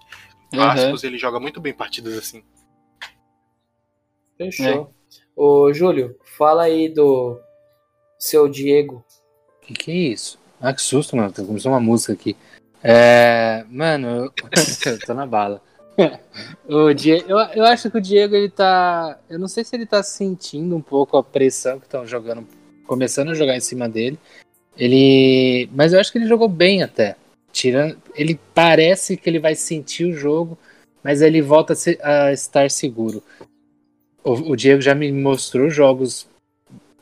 [0.51, 2.45] clássicos, ele joga muito bem partidas assim.
[4.37, 4.93] Fechou.
[5.35, 7.41] Ô, Júlio, fala aí do
[8.19, 9.03] seu Diego.
[9.63, 10.39] Que que é isso?
[10.61, 11.33] Ah, que susto, mano.
[11.33, 12.37] Começou uma música aqui.
[12.83, 13.65] É.
[13.71, 14.33] Mano, eu,
[14.93, 15.63] eu tô na bala.
[16.69, 19.19] o Diego, eu, eu acho que o Diego, ele tá.
[19.31, 22.47] Eu não sei se ele tá sentindo um pouco a pressão que estão jogando.
[22.87, 24.19] Começando a jogar em cima dele.
[24.77, 25.69] Ele.
[25.73, 27.17] Mas eu acho que ele jogou bem até.
[27.53, 27.97] Tirando.
[28.15, 30.59] Ele parece que ele vai sentir o jogo,
[31.03, 33.23] mas ele volta a, se- a estar seguro.
[34.23, 36.29] O, o Diego já me mostrou jogos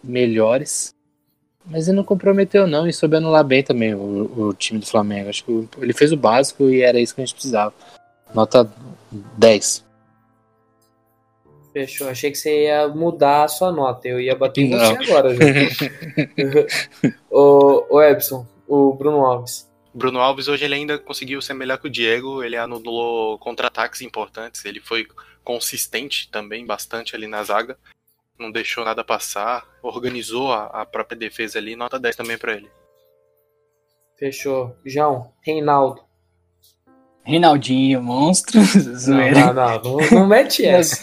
[0.02, 0.94] melhores.
[1.66, 5.30] Mas ele não comprometeu, não, e soube anular bem também o, o time do Flamengo.
[5.30, 7.72] Acho que ele fez o básico e era isso que a gente precisava.
[8.34, 8.70] Nota
[9.38, 9.82] 10.
[11.74, 12.08] Fechou.
[12.08, 14.06] Achei que você ia mudar a sua nota.
[14.06, 14.78] Eu ia bater em Não.
[14.78, 15.30] você agora,
[17.28, 19.68] ô, ô, Epson, o Bruno Alves.
[19.92, 24.64] Bruno Alves hoje ele ainda conseguiu ser melhor que o Diego, ele anulou contra-ataques importantes,
[24.64, 25.06] ele foi
[25.42, 27.76] consistente também bastante ali na zaga,
[28.38, 32.70] não deixou nada passar, organizou a, a própria defesa ali, nota 10 também pra ele.
[34.16, 34.76] Fechou.
[34.84, 36.02] João, Reinaldo.
[37.24, 39.52] Reinaldinho, monstro, Não, zoeira.
[39.52, 41.02] não, não, não, não mete essa.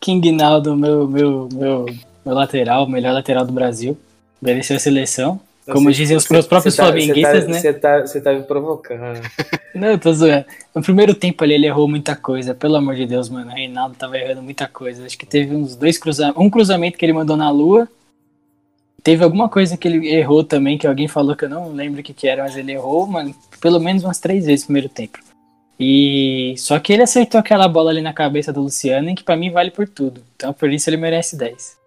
[0.00, 1.86] King Naldo, meu, meu, meu,
[2.24, 3.96] meu lateral, o melhor lateral do Brasil.
[4.40, 5.40] Mereceu a seleção.
[5.70, 7.58] Como dizem os próprios Você tá- flamenguistas, você tá, né?
[7.60, 9.20] Você tá, você tá me provocando.
[9.74, 10.46] Não, eu tô zoando.
[10.74, 13.50] No primeiro tempo ali ele errou muita coisa, pelo amor de Deus, mano.
[13.50, 15.04] O Reinaldo tava errando muita coisa.
[15.04, 16.40] Acho que teve uns dois cruzamentos.
[16.42, 17.86] Um cruzamento que ele mandou na lua.
[19.08, 22.02] Teve alguma coisa que ele errou também, que alguém falou que eu não lembro o
[22.02, 25.18] que, que era, mas ele errou, mano, pelo menos umas três vezes no primeiro tempo.
[25.80, 29.50] E só que ele acertou aquela bola ali na cabeça do Luciano, que pra mim
[29.50, 30.22] vale por tudo.
[30.36, 31.78] Então por isso ele merece 10.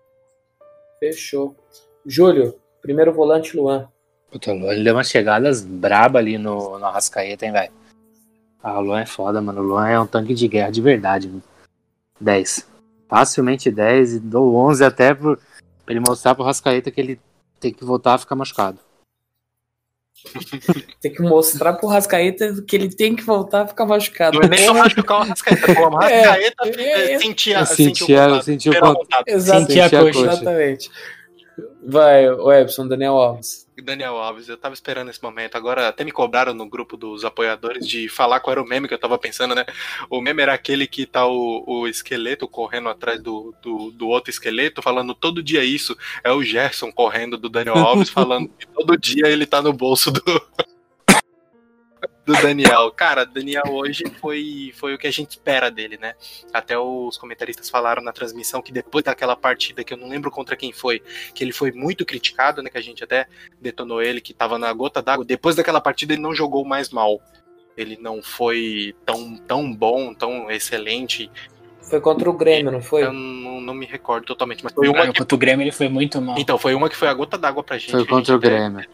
[1.00, 1.56] Fechou.
[2.04, 3.88] Júlio, primeiro volante, Luan.
[4.32, 7.72] Puta, o Luan ele deu umas chegadas braba ali no, no Arrascaeta, hein, velho.
[8.64, 9.62] Ah, o Luan é foda, mano.
[9.62, 11.44] O Luan é um tanque de guerra de verdade, mano.
[12.20, 12.68] 10.
[13.08, 15.38] Facilmente 10 e dou 11 até pro,
[15.86, 17.20] pra ele mostrar pro Rascaeta que ele
[17.60, 18.80] tem que voltar a ficar machucado.
[21.02, 24.38] Tem que mostrar pro Rascaeta que ele tem que voltar a ficar machucado.
[24.38, 28.22] Não é nem só machucar o Arrascaeta, pô, o É, é, sentia, eu sentia sentia-
[28.22, 29.24] o contato, eu sentia o contato.
[29.28, 30.04] Exato, Sentir a coxa.
[30.13, 30.32] coxa.
[30.34, 30.91] Exatamente.
[31.84, 33.67] Vai, o Epson, Daniel Alves.
[33.82, 35.56] Daniel Alves, eu tava esperando esse momento.
[35.56, 38.94] Agora até me cobraram no grupo dos apoiadores de falar qual era o meme que
[38.94, 39.65] eu tava pensando, né?
[40.10, 44.30] O meme era aquele que tá o, o esqueleto correndo atrás do, do, do outro
[44.30, 45.98] esqueleto, falando todo dia isso.
[46.24, 50.12] É o Gerson correndo do Daniel Alves, falando que todo dia ele tá no bolso
[50.12, 50.22] do.
[52.36, 52.91] Do Daniel.
[52.91, 56.13] Cara, Daniel hoje foi, foi o que a gente espera dele, né?
[56.54, 60.56] Até os comentaristas falaram na transmissão que depois daquela partida, que eu não lembro contra
[60.56, 61.02] quem foi,
[61.34, 62.70] que ele foi muito criticado, né?
[62.70, 63.26] Que a gente até
[63.60, 65.26] detonou ele, que tava na gota d'água.
[65.26, 67.22] Depois daquela partida, ele não jogou mais mal.
[67.78, 71.32] Ele não foi tão, tão bom, tão excelente.
[71.82, 73.04] Foi contra o Grêmio, não foi?
[73.04, 75.20] Eu não, não me recordo totalmente, mas foi uma Ah, que.
[75.20, 76.38] contra o Grêmio ele foi muito mal.
[76.38, 77.91] Então, foi uma que foi a gota d'água pra gente.
[77.91, 78.86] Foi contra o gente até- Grêmio.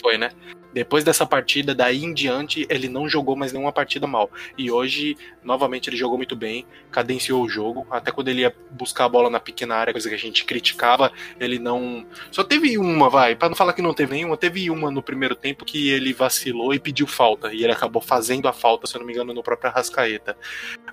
[0.00, 0.30] Foi, né?
[0.74, 4.28] Depois dessa partida, daí em diante, ele não jogou mais nenhuma partida mal.
[4.58, 7.86] E hoje, novamente, ele jogou muito bem, cadenciou o jogo.
[7.88, 11.12] Até quando ele ia buscar a bola na pequena área, coisa que a gente criticava,
[11.38, 12.04] ele não.
[12.32, 15.36] Só teve uma, vai, Pra não falar que não teve nenhuma, teve uma no primeiro
[15.36, 17.54] tempo que ele vacilou e pediu falta.
[17.54, 20.36] E ele acabou fazendo a falta, se eu não me engano, no próprio Arrascaeta.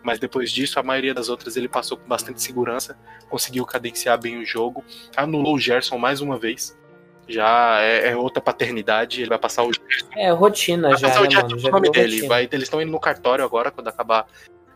[0.03, 2.95] Mas depois disso, a maioria das outras ele passou com bastante segurança,
[3.31, 4.85] conseguiu cadenciar bem o jogo,
[5.15, 6.79] anulou o Gerson mais uma vez.
[7.27, 9.71] Já é, é outra paternidade, ele vai passar o
[10.15, 11.55] É, rotina Vai já, passar o né, dia mano?
[11.55, 12.11] o Já nome dele.
[12.15, 12.27] rotina.
[12.27, 14.27] Vai, eles estão indo no cartório agora, quando acabar.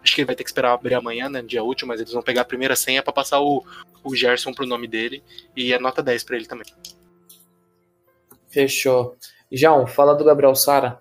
[0.04, 1.42] Acho que ele vai ter que esperar abrir amanhã, né?
[1.42, 3.66] Dia útil, mas eles vão pegar a primeira senha pra passar o,
[4.04, 5.24] o Gerson pro nome dele.
[5.56, 6.68] E é nota 10 pra ele também.
[8.50, 9.18] Fechou.
[9.52, 11.00] João, fala do Gabriel Sara.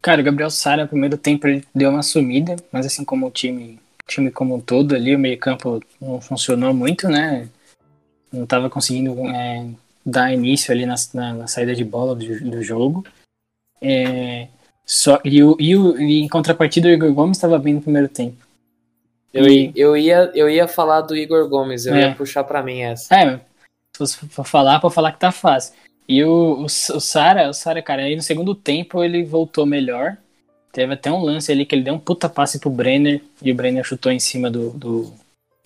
[0.00, 3.30] Cara, o Gabriel Sara, no primeiro tempo, ele deu uma sumida, mas assim como o
[3.30, 7.48] time, o time como um todo ali, o meio-campo não funcionou muito, né?
[8.32, 9.66] Não estava conseguindo é,
[10.04, 13.04] dar início ali na, na, na saída de bola do, do jogo.
[13.80, 14.48] É,
[14.84, 18.08] só, e, o, e, o, e em contrapartida, o Igor Gomes estava bem no primeiro
[18.08, 18.36] tempo.
[19.32, 22.08] Eu, E- eu, ia, eu ia falar do Igor Gomes, eu É.
[22.08, 23.14] ia puxar pra mim essa.
[23.14, 23.40] É,
[24.04, 25.74] se for falar, pra falar que tá fácil.
[26.08, 30.16] E o, o, o Sara, o Sara, cara, aí no segundo tempo ele voltou melhor.
[30.72, 33.54] Teve até um lance ali que ele deu um puta passe pro Brenner e o
[33.54, 35.12] Brenner chutou em cima do, do,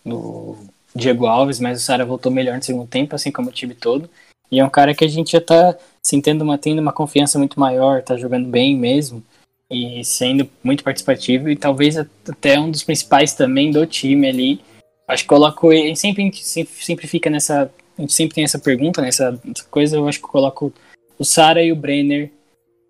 [0.04, 0.56] do
[0.94, 4.08] Diego Alves, mas o Sara voltou melhor no segundo tempo, assim como o time todo.
[4.54, 7.58] E é um cara que a gente já tá sentindo uma, tendo uma confiança muito
[7.58, 9.20] maior, tá jogando bem mesmo
[9.68, 14.60] e sendo muito participativo e talvez até um dos principais também do time ali.
[15.08, 19.40] Acho que coloco ele sempre sempre fica nessa a gente sempre tem essa pergunta nessa,
[19.44, 20.72] nessa coisa, eu acho que eu coloco
[21.18, 22.30] o Sara e o Brenner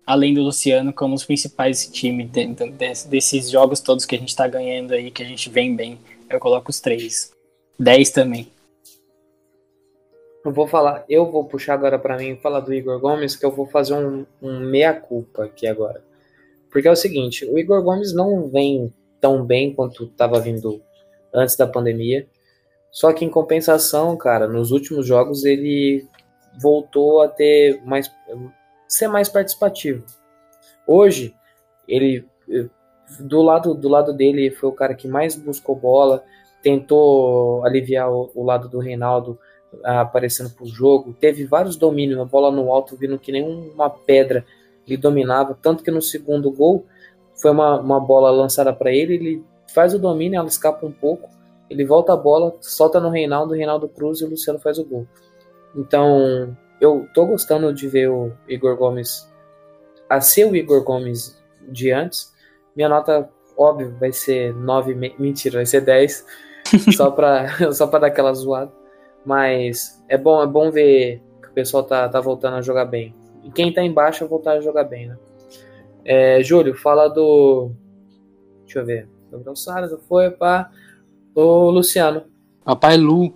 [0.05, 4.19] além do Luciano como os principais desse time de, de, desses jogos todos que a
[4.19, 5.97] gente está ganhando aí, que a gente vem bem.
[6.29, 7.31] Eu coloco os três.
[7.79, 8.47] 10 também.
[10.45, 13.51] Eu vou falar, eu vou puxar agora para mim falar do Igor Gomes, que eu
[13.51, 16.03] vou fazer um, um meia-culpa aqui agora.
[16.69, 20.79] Porque é o seguinte, o Igor Gomes não vem tão bem quanto estava vindo
[21.33, 22.27] antes da pandemia.
[22.91, 26.07] Só que em compensação, cara, nos últimos jogos ele
[26.61, 28.11] voltou a ter mais
[28.87, 30.05] ser mais participativo.
[30.85, 31.33] Hoje,
[31.87, 32.23] ele
[33.19, 36.23] do lado do lado dele foi o cara que mais buscou bola,
[36.61, 39.39] tentou aliviar o, o lado do Reinaldo
[39.83, 41.15] aparecendo pro jogo.
[41.19, 44.45] Teve vários domínios, a bola no alto vindo que nem uma pedra.
[44.87, 46.85] Ele dominava, tanto que no segundo gol
[47.35, 51.29] foi uma, uma bola lançada para ele, ele faz o domínio, ela escapa um pouco,
[51.69, 54.85] ele volta a bola, solta no Reinaldo, o Reinaldo Cruz e o Luciano faz o
[54.85, 55.07] gol.
[55.75, 59.29] Então, eu tô gostando de ver o Igor Gomes
[60.09, 62.33] a ser o Igor Gomes de antes.
[62.75, 66.25] Minha nota, óbvio, vai ser 9, mentira, vai ser 10,
[66.95, 68.71] só pra, só pra dar aquela zoada.
[69.25, 73.13] Mas é bom, é bom ver que o pessoal tá, tá voltando a jogar bem.
[73.43, 75.17] E quem tá embaixo voltar a jogar bem, né?
[76.03, 77.71] É, Júlio, fala do.
[78.63, 79.09] Deixa eu ver.
[79.31, 80.69] Gabriel Salles, foi para
[81.33, 82.23] o Luciano.
[82.63, 83.33] Papai Lu.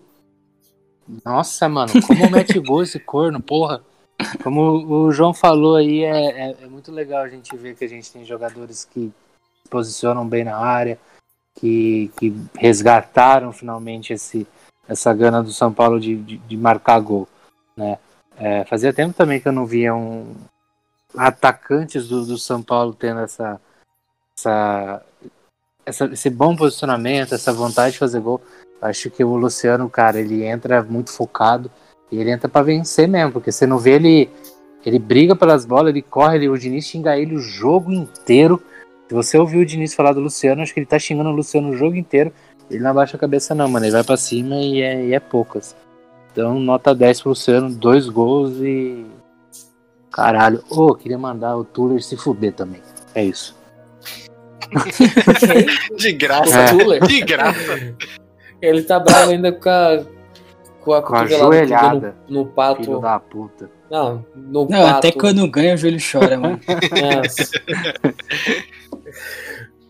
[1.25, 3.81] Nossa, mano, como mete gol esse corno, porra.
[4.43, 7.87] Como o João falou aí, é, é, é, muito legal a gente ver que a
[7.87, 9.11] gente tem jogadores que
[9.69, 10.99] posicionam bem na área,
[11.55, 14.45] que, que resgataram finalmente esse,
[14.89, 17.27] essa gana do São Paulo de, de, de marcar gol.
[17.77, 17.97] Né?
[18.35, 20.33] É, fazia tempo também que eu não via um
[21.15, 23.61] atacantes do, do São Paulo tendo essa,
[24.35, 25.03] essa,
[25.85, 28.41] essa, esse bom posicionamento, essa vontade de fazer gol.
[28.81, 31.69] Acho que o Luciano, cara, ele entra muito focado
[32.11, 34.29] e ele entra para vencer mesmo, porque você não vê ele.
[34.85, 38.63] Ele briga pelas bolas, ele corre, ele, o Diniz xinga ele o jogo inteiro.
[39.09, 41.69] Se você ouviu o Diniz falar do Luciano, acho que ele tá xingando o Luciano
[41.69, 42.31] o jogo inteiro.
[42.69, 43.85] Ele não abaixa a cabeça, não, mano.
[43.85, 45.75] Ele vai para cima e é, e é poucas.
[46.31, 49.05] Então, nota 10 pro Luciano, dois gols e.
[50.11, 50.63] Caralho.
[50.69, 52.81] Ô, oh, queria mandar o Tuller se fuder também.
[53.15, 53.57] É isso.
[55.97, 56.99] de graça, é.
[56.99, 57.95] De graça.
[58.61, 60.03] Ele tá bravo ainda com a.
[60.81, 62.15] Com a, com a joelhada.
[62.27, 62.83] No, no pato.
[62.83, 63.69] Filho da puta.
[63.89, 64.97] Não, no Não, pato.
[64.97, 66.59] até quando ganha o joelho chora, mano.
[66.93, 67.49] Nossa.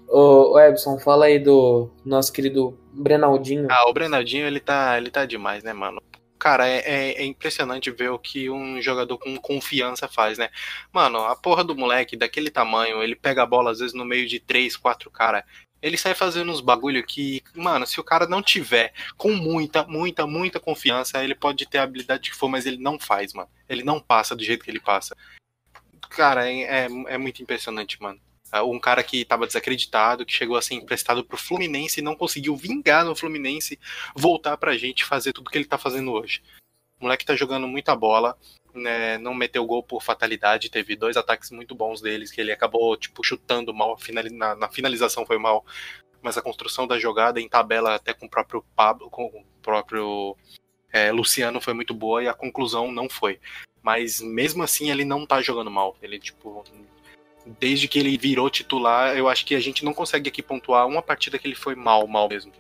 [0.10, 3.68] Ô, ô Ebson, fala aí do nosso querido Brenaldinho.
[3.70, 6.02] Ah, o Brenaldinho, ele tá, ele tá demais, né, mano?
[6.38, 10.50] Cara, é, é, é, impressionante ver o que um jogador com confiança faz, né?
[10.92, 14.28] Mano, a porra do moleque daquele tamanho, ele pega a bola às vezes no meio
[14.28, 15.44] de três, quatro caras
[15.82, 20.28] ele sai fazendo uns bagulho que, mano, se o cara não tiver com muita, muita,
[20.28, 23.50] muita confiança, ele pode ter a habilidade que for, mas ele não faz, mano.
[23.68, 25.16] Ele não passa do jeito que ele passa.
[26.10, 28.20] Cara, é, é, é muito impressionante, mano.
[28.52, 32.16] É, um cara que tava desacreditado, que chegou a ser emprestado pro Fluminense e não
[32.16, 33.80] conseguiu vingar no Fluminense,
[34.16, 36.42] voltar pra gente fazer tudo que ele tá fazendo hoje.
[37.00, 38.38] O moleque tá jogando muita bola,
[38.74, 42.96] né, não meteu gol por fatalidade, teve dois ataques muito bons deles, que ele acabou,
[42.98, 43.98] tipo, chutando mal,
[44.34, 45.66] na, na finalização foi mal,
[46.22, 50.36] mas a construção da jogada em tabela até com o próprio Pablo, com o próprio
[50.92, 53.40] é, Luciano foi muito boa e a conclusão não foi.
[53.82, 55.96] Mas mesmo assim ele não tá jogando mal.
[56.02, 56.64] Ele, tipo,
[57.46, 61.02] desde que ele virou titular, eu acho que a gente não consegue aqui pontuar uma
[61.02, 62.52] partida que ele foi mal, mal mesmo.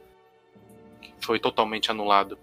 [1.22, 2.38] Foi totalmente anulado.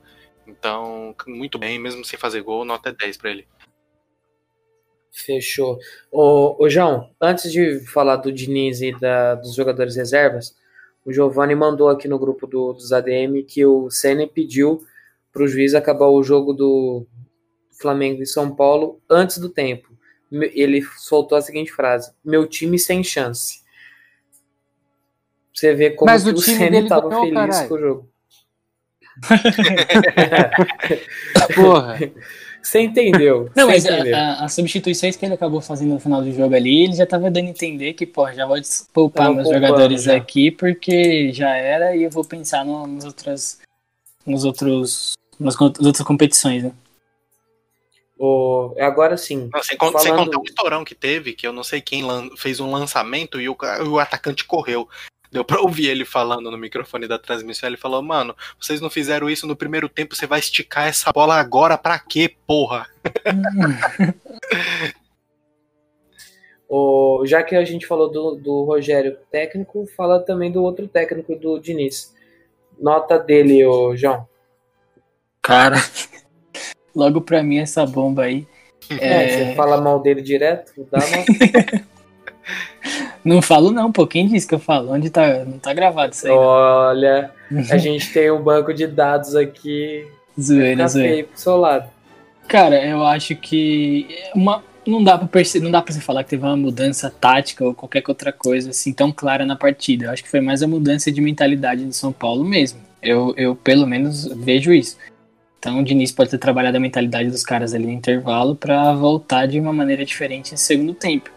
[0.46, 3.48] Então, muito bem, mesmo sem fazer gol, nota 10 para ele.
[5.10, 5.78] Fechou.
[6.12, 10.54] Ô, ô, João, antes de falar do Diniz e da, dos jogadores reservas,
[11.04, 14.84] o Giovanni mandou aqui no grupo do, dos ADM que o Senna pediu
[15.32, 17.06] para o juiz acabar o jogo do
[17.80, 19.95] Flamengo e São Paulo antes do tempo.
[20.44, 23.60] Ele soltou a seguinte frase: Meu time sem chance.
[25.54, 27.68] Você vê como Mas o, o Senna estava feliz caralho.
[27.68, 28.08] com o jogo.
[31.54, 31.98] Porra.
[32.62, 33.48] Você entendeu.
[33.54, 34.16] Não, mas entendeu.
[34.16, 37.06] a- a- as substituições que ele acabou fazendo no final do jogo ali, ele já
[37.06, 38.56] tava dando a entender que, pô, já vou
[38.92, 40.16] poupar meus jogadores já.
[40.16, 43.60] aqui, porque já era e eu vou pensar no- nas outras.
[44.26, 45.12] Nos outros.
[45.38, 46.72] Nas, nas outras competições, né?
[48.18, 49.50] O, agora sim.
[49.52, 52.02] Não, sem, con- sem Falando- contar o estourão que teve, que eu não sei quem
[52.36, 53.56] fez um lançamento e o,
[53.88, 54.88] o atacante correu.
[55.30, 57.68] Deu pra ouvir ele falando no microfone da transmissão.
[57.68, 61.34] Ele falou: Mano, vocês não fizeram isso no primeiro tempo, você vai esticar essa bola
[61.34, 62.86] agora pra quê, porra?
[66.68, 71.36] O, já que a gente falou do, do Rogério técnico, fala também do outro técnico
[71.36, 72.12] do Diniz.
[72.78, 74.28] Nota dele, ô João.
[75.40, 75.76] Cara,
[76.96, 78.46] logo pra mim essa bomba aí.
[78.90, 81.86] É, É, você fala mal dele direto, dá uma...
[83.24, 84.06] Não falo não, pô.
[84.06, 84.92] Quem disse que eu falo?
[84.92, 85.44] Onde tá?
[85.44, 86.32] Não tá gravado isso aí.
[86.32, 86.40] não.
[86.40, 87.32] Olha,
[87.70, 90.06] a gente tem um banco de dados aqui.
[90.40, 91.26] Zoeira, zoeira.
[91.26, 91.90] pro seu lado.
[92.46, 96.44] Cara, eu acho que uma, não dá para não dá para você falar que teve
[96.44, 100.04] uma mudança tática ou qualquer outra coisa assim tão clara na partida.
[100.04, 102.78] Eu acho que foi mais a mudança de mentalidade do São Paulo mesmo.
[103.02, 104.96] Eu, eu pelo menos vejo isso.
[105.66, 109.46] Então o Diniz pode ter trabalhado a mentalidade dos caras ali no intervalo para voltar
[109.46, 111.28] de uma maneira diferente no segundo tempo.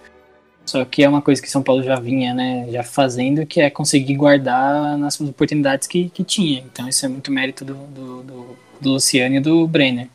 [0.64, 3.72] Só que é uma coisa que São Paulo já vinha, né, já fazendo, que é
[3.72, 6.60] conseguir guardar nas oportunidades que, que tinha.
[6.72, 10.08] Então isso é muito mérito do, do, do, do Luciano e do Brenner.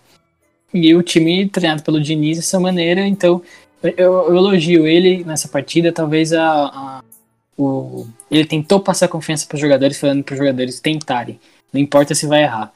[0.73, 3.43] E o time treinado pelo Diniz dessa maneira, então
[3.83, 7.03] eu, eu elogio ele nessa partida, talvez a, a-
[7.59, 11.41] o, ele tentou passar confiança para os jogadores, falando para os jogadores tentarem,
[11.73, 12.73] não importa se vai errar.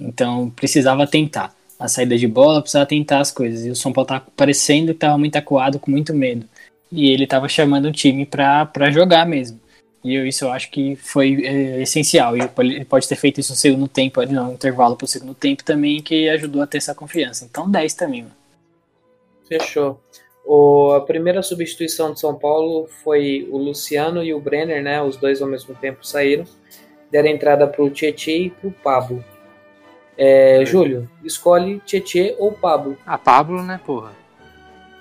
[0.00, 1.54] Então precisava tentar.
[1.78, 3.64] A saída de bola precisava tentar as coisas.
[3.64, 6.46] E o São Paulo tá parecendo que estava muito acuado, com muito medo.
[6.92, 9.58] E ele estava chamando o time para jogar mesmo.
[10.02, 12.36] E eu, isso eu acho que foi é, essencial.
[12.36, 15.62] E ele pode ter feito isso no segundo tempo, ali, no intervalo pro segundo tempo
[15.62, 17.44] também, que ajudou a ter essa confiança.
[17.44, 18.34] Então 10 também, mano.
[19.48, 20.00] Fechou.
[20.44, 25.02] O, a primeira substituição de São Paulo foi o Luciano e o Brenner, né?
[25.02, 26.44] Os dois ao mesmo tempo saíram.
[27.10, 29.24] Deram entrada pro Tietê e pro Pablo.
[30.22, 32.94] É, Júlio, escolhe Tietê ou Pablo.
[33.06, 34.12] A Pablo, né, porra?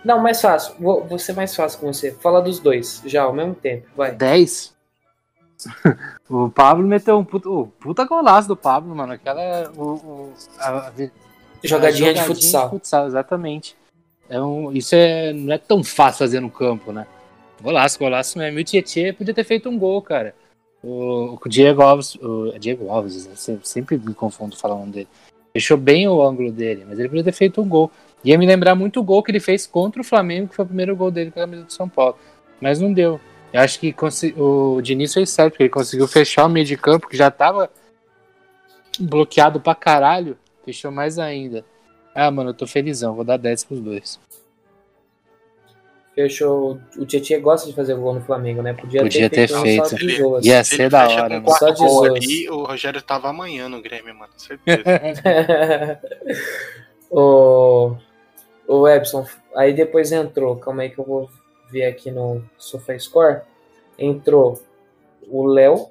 [0.01, 0.75] Não, mais fácil.
[0.79, 2.11] Vou, vou ser mais fácil com você.
[2.13, 3.85] Fala dos dois, já, ao mesmo tempo.
[3.97, 4.13] Vai.
[4.13, 4.73] 10.
[6.29, 9.11] o Pablo meteu um puta, oh, puta golaço do Pablo, mano.
[9.11, 9.69] Aquela.
[9.75, 10.93] O, o- a- a-
[11.61, 12.21] Jogadinha, a de
[12.69, 13.05] futsal.
[13.07, 13.75] exatamente.
[14.29, 17.05] É um, isso é, não é tão fácil fazer no campo, né?
[17.61, 18.57] Golaço, golaço mesmo.
[18.57, 20.33] E o Tietchan podia ter feito um gol, cara.
[20.83, 23.59] O, o Diego Alves, o é Diego Alves, né?
[23.63, 25.07] sempre, me confundo falando dele.
[25.53, 27.91] Fechou bem o ângulo dele, mas ele podia ter feito um gol.
[28.23, 30.67] Ia me lembrar muito o gol que ele fez contra o Flamengo, que foi o
[30.67, 32.17] primeiro gol dele com a camisa do São Paulo.
[32.61, 33.19] Mas não deu.
[33.51, 33.95] Eu acho que
[34.37, 37.69] o Diniz fez certo, porque ele conseguiu fechar o meio de campo, que já tava
[38.99, 40.37] bloqueado pra caralho.
[40.63, 41.65] Fechou mais ainda.
[42.13, 44.19] Ah, mano, eu tô felizão, vou dar 10 pros dois.
[46.23, 46.77] Fechou.
[46.97, 48.73] O Tietchan gosta de fazer gol no Flamengo, né?
[48.73, 49.87] Podia, Podia ter um feito.
[49.87, 50.45] só de Ele- zoas.
[50.45, 51.51] Ia Se ser ele da hora, com.
[51.53, 52.11] Só de zoas.
[52.13, 54.33] ali, o Rogério tava amanhã no Grêmio, mano.
[54.35, 54.83] Certeza.
[57.09, 57.95] o,
[58.67, 61.29] o Epson, aí depois entrou, calma aí que eu vou
[61.71, 63.41] ver aqui no SofaScore.
[63.97, 64.61] Entrou
[65.27, 65.87] o Léo,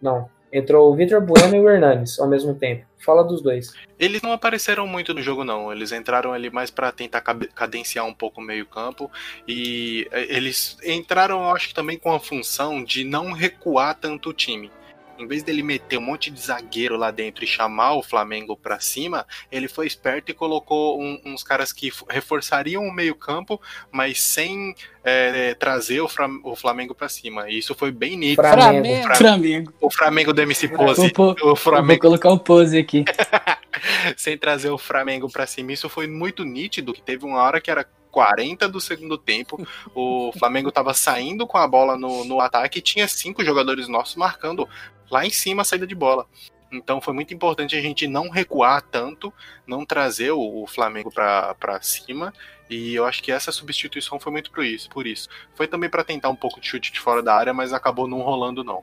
[0.00, 2.84] não, entrou o Vitor Bueno e o Hernanes ao mesmo tempo.
[2.98, 3.72] Fala dos dois.
[3.98, 5.72] Eles não apareceram muito no jogo, não.
[5.72, 9.10] Eles entraram ali mais pra tentar cadenciar um pouco o meio-campo.
[9.48, 14.30] E eh, eles entraram, eu acho que também com a função de não recuar tanto
[14.30, 14.70] o time.
[15.18, 18.80] Em vez dele meter um monte de zagueiro lá dentro e chamar o Flamengo pra
[18.80, 24.74] cima, ele foi esperto e colocou um- uns caras que reforçariam o meio-campo, mas sem
[25.04, 26.08] eh, trazer o,
[26.44, 27.48] o Flamengo pra cima.
[27.50, 28.42] E isso foi bem nítido.
[28.42, 29.08] Flamengo.
[29.10, 29.72] O Flamengo.
[29.80, 31.12] O Flamengo do MC Vou, Pose.
[31.12, 33.04] pôr- O eu vou Flamengo colocar um pose aqui.
[34.16, 35.72] sem trazer o Flamengo pra cima.
[35.72, 40.30] Isso foi muito nítido, que teve uma hora que era 40 do segundo tempo, o
[40.38, 44.68] Flamengo tava saindo com a bola no, no ataque e tinha cinco jogadores nossos marcando
[45.12, 46.26] lá em cima a saída de bola.
[46.72, 49.30] Então foi muito importante a gente não recuar tanto,
[49.66, 52.32] não trazer o, o Flamengo pra, pra cima.
[52.70, 55.28] E eu acho que essa substituição foi muito por isso, por isso.
[55.54, 58.22] Foi também pra tentar um pouco de chute de fora da área, mas acabou não
[58.22, 58.82] rolando não.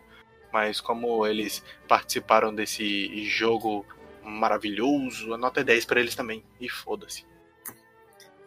[0.54, 3.84] Mas como eles participaram desse jogo
[4.24, 6.44] maravilhoso, a nota é 10 pra eles também.
[6.62, 7.26] E foda-se.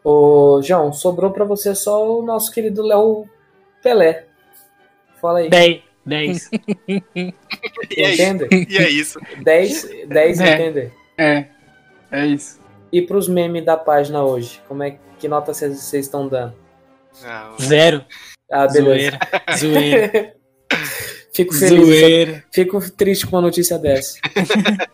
[0.05, 3.29] Ô, João, sobrou pra você só o nosso querido Léo
[3.83, 4.27] Pelé.
[5.21, 5.51] Fala aí.
[5.51, 5.92] 10.
[6.07, 6.51] 10.
[7.15, 7.35] E
[8.03, 8.23] é isso.
[8.23, 8.67] Entende?
[8.71, 9.21] E é isso.
[9.43, 10.55] 10, 10 É.
[10.55, 10.93] entender.
[11.19, 11.47] É.
[12.11, 12.61] É isso.
[12.93, 14.61] E pros memes da página hoje?
[14.69, 16.55] Como é que nota vocês estão dando?
[17.25, 18.05] Ah, Zero.
[18.51, 19.19] Ah, beleza.
[19.57, 19.59] Zoeira.
[20.11, 20.35] Zoeira.
[21.33, 21.87] Fico feliz.
[21.87, 22.45] Zoeira.
[22.53, 24.19] Fico triste com uma notícia dessa.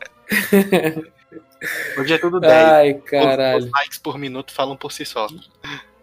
[1.99, 2.53] hoje é tudo 10.
[2.55, 3.59] Ai, Os- caralho.
[3.65, 5.27] Os likes por minuto falam por si só.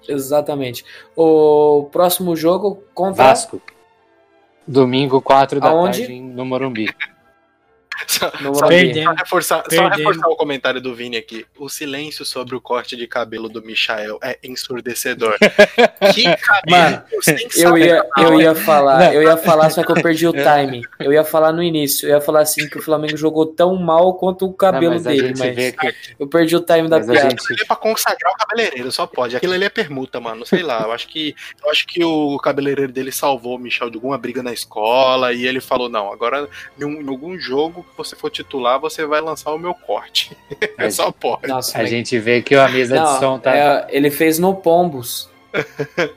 [0.07, 0.85] Exatamente.
[1.15, 3.23] O próximo jogo contra.
[3.23, 3.61] Vasco.
[4.67, 5.99] Domingo, 4 da Aonde?
[5.99, 6.89] tarde, no Morumbi.
[8.07, 8.67] Só, só-
[9.17, 11.45] reforçar, só reforçar o comentário do Vini aqui.
[11.57, 15.37] O silêncio sobre o corte de cabelo do Michael é ensurdecedor.
[16.13, 17.03] que cabelo Mano,
[17.55, 19.13] Eu ia, eu ia falar, Não.
[19.13, 20.81] eu ia falar, só que eu perdi o timing.
[20.99, 24.13] Eu ia falar no início, eu ia falar assim que o Flamengo jogou tão mal
[24.15, 25.95] quanto o cabelo Não, mas a dele, mas que.
[26.19, 27.29] eu perdi o time da Mas a piada.
[27.29, 29.35] gente, Ele é pra consagrar o cabeleireiro, só pode.
[29.35, 30.45] Aquilo ali é permuta, mano.
[30.45, 33.97] Sei lá, eu acho que eu acho que o cabeleireiro dele salvou o Michel de
[33.97, 36.47] alguma briga na escola e ele falou: não, agora
[36.79, 40.35] em, um- em algum jogo que você for titular, você vai lançar o meu corte.
[40.77, 41.47] Mas- só pode.
[41.47, 43.55] Nossa, a mas- gente vê que a mesa de Não, som tá.
[43.55, 45.29] é, ele fez no Pombos.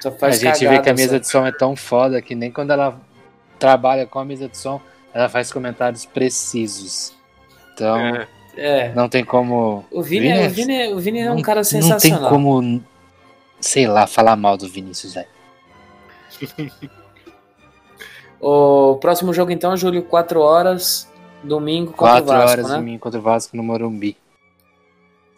[0.00, 1.18] Só A gente vê que a mesa só.
[1.18, 2.98] de som é tão foda que nem quando ela
[3.58, 4.80] trabalha com a mesa de som,
[5.12, 7.14] ela faz comentários precisos.
[7.74, 8.28] Então, É.
[8.56, 8.92] É.
[8.94, 9.84] não tem como.
[9.90, 12.30] O Vini, Vini é- o Vini, o Vini é um não- cara Não tem sensacional.
[12.30, 12.82] como,
[13.60, 15.28] sei lá, falar mal do Vinícius, velho.
[18.46, 21.10] O próximo jogo, então, Júlio, 4 horas,
[21.42, 22.80] domingo contra o 4 Vasco, horas né?
[22.80, 24.16] mim contra o Vasco no Morumbi.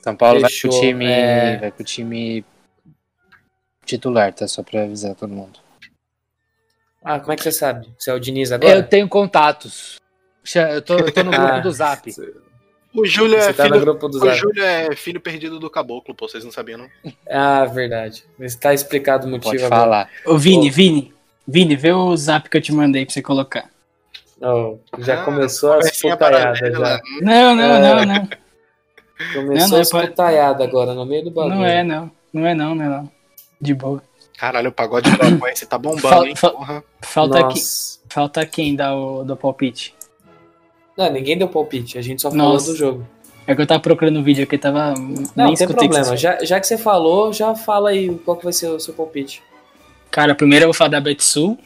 [0.02, 1.04] São Paulo Fechou, vai com o time.
[1.06, 1.56] é.
[1.58, 2.44] Vai com o time
[3.84, 4.48] titular, tá?
[4.48, 5.58] Só pra avisar todo mundo.
[7.04, 7.88] Ah, como é que você sabe?
[7.98, 8.74] Você é o Diniz agora?
[8.74, 9.96] Eu tenho contatos.
[10.54, 11.60] Eu tô, eu tô no grupo Ah.
[11.60, 12.10] do Zap.
[12.94, 13.80] O Júlio Você é tá no filho.
[13.84, 14.34] grupo do O.
[14.34, 16.88] Júlio é filho perdido do caboclo, pô, vocês não sabiam, não?
[17.28, 18.24] Ah, verdade.
[18.40, 19.80] Está explicado o motivo Pode agora.
[19.80, 20.10] falar.
[20.24, 20.72] Ô, Vini, Ô.
[20.72, 21.14] Vini,
[21.46, 23.70] Vini, vê o zap que eu te mandei pra você colocar.
[24.40, 26.18] Oh, já Ah, começou putaiadas.
[26.18, 26.54] paralela.
[26.56, 27.00] Já.
[27.22, 27.80] Não, não, É.
[27.80, 28.28] não, não.
[29.32, 31.54] Começou Não, não, as pode- putaiadas agora, no meio do bagulho.
[31.54, 32.10] Não é, não.
[32.32, 33.10] Não é, não, não é, não.
[33.60, 34.02] De boa.
[34.36, 36.36] Caralho, o pagode do Apoia, você tá bombando, hein?
[36.36, 36.84] fal- Porra.
[37.00, 37.98] Falta, aqui, Nossa.
[38.10, 39.94] falta quem dar o do palpite?
[40.98, 42.70] Não, ninguém deu palpite, a gente só falou Nossa.
[42.72, 43.06] do jogo.
[43.46, 44.90] É que eu tava procurando o vídeo aqui, tava.
[44.92, 46.04] Não, nem não tem escutei que problema.
[46.04, 48.92] vocês Já, já que você falou, já fala aí qual que vai ser o seu
[48.92, 49.42] palpite.
[50.16, 51.58] Cara, primeiro eu vou falar da Betsul.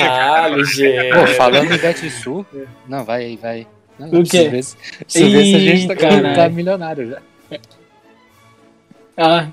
[0.00, 1.14] ah, ligeiro.
[1.20, 2.46] Pô, falando em Betsul.
[2.88, 3.66] Não, vai aí, vai.
[3.98, 4.48] Não, O quê?
[4.48, 7.18] Preciso ver, se- preciso ver se a gente tá, tá milionário já.
[9.18, 9.48] Ah,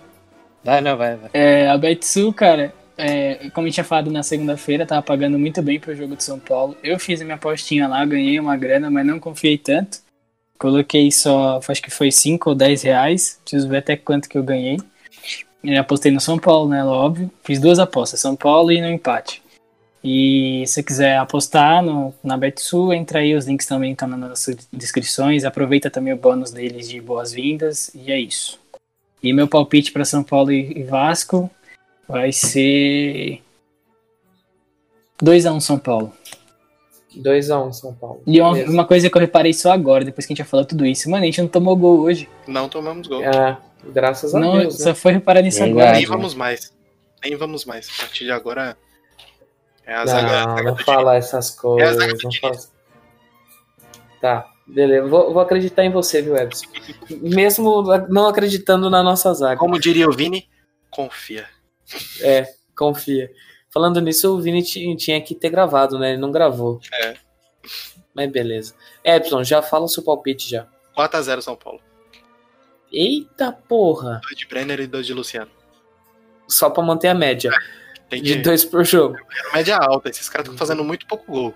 [0.64, 1.30] Vai, não, vai, vai.
[1.34, 5.62] é, a Betsul, cara, é, como a gente tinha falado na segunda-feira, tava pagando muito
[5.62, 6.78] bem pro jogo de São Paulo.
[6.82, 10.00] Eu fiz a minha apostinha lá, ganhei uma grana, mas não confiei tanto.
[10.58, 13.40] Coloquei só, acho que foi 5 ou 10 reais.
[13.44, 14.78] Preciso ver até quanto que eu ganhei.
[15.64, 16.84] E apostei no São Paulo, né?
[16.84, 17.30] Óbvio.
[17.44, 19.42] Fiz duas apostas, São Paulo e no empate.
[20.04, 24.48] E se você quiser apostar no, na Betsul, entra aí, os links também estão nas
[24.72, 25.44] descrições.
[25.44, 27.92] Aproveita também o bônus deles de boas-vindas.
[27.94, 28.58] E é isso.
[29.22, 31.50] E meu palpite para São Paulo e e Vasco
[32.08, 33.42] vai ser
[35.22, 36.14] 2x1 São Paulo.
[37.18, 38.22] 2x1 São Paulo.
[38.26, 40.66] E uma, uma coisa que eu reparei só agora, depois que a gente já falou
[40.66, 41.10] tudo isso.
[41.10, 42.30] Mano, a gente não tomou gol hoje.
[42.48, 43.22] Não tomamos gol.
[43.22, 44.96] É, graças a Não, Deus, só né?
[44.96, 45.80] foi reparar nisso Verdade.
[45.82, 45.98] agora.
[45.98, 46.74] Nem vamos mais.
[47.24, 47.90] Nem vamos mais.
[47.98, 48.78] A partir de agora
[49.86, 50.28] é a Não, zaga.
[50.28, 51.96] a zaga não do fala essas coisas.
[51.98, 52.56] zaga do não fala...
[54.22, 55.08] Tá, beleza.
[55.08, 56.66] Vou, vou acreditar em você, viu, Edson?
[57.22, 59.58] Mesmo não acreditando na nossa zaga.
[59.60, 60.48] Como diria o Vini,
[60.90, 61.48] confia.
[62.22, 62.46] É,
[62.78, 63.32] confia.
[63.72, 66.12] Falando nisso, o Vini ti- tinha que ter gravado, né?
[66.12, 66.80] Ele não gravou.
[66.94, 67.14] É.
[68.14, 68.74] Mas beleza.
[69.04, 70.68] Epson, já fala o seu palpite já.
[70.98, 71.80] 4x0 São Paulo.
[72.92, 74.20] Eita porra!
[74.24, 75.52] 2 de Brenner e 2 de Luciano.
[76.48, 77.52] Só pra manter a média.
[78.10, 79.16] Tem De dois por jogo.
[79.54, 80.10] média alta.
[80.10, 81.54] Esses caras estão fazendo muito pouco gol.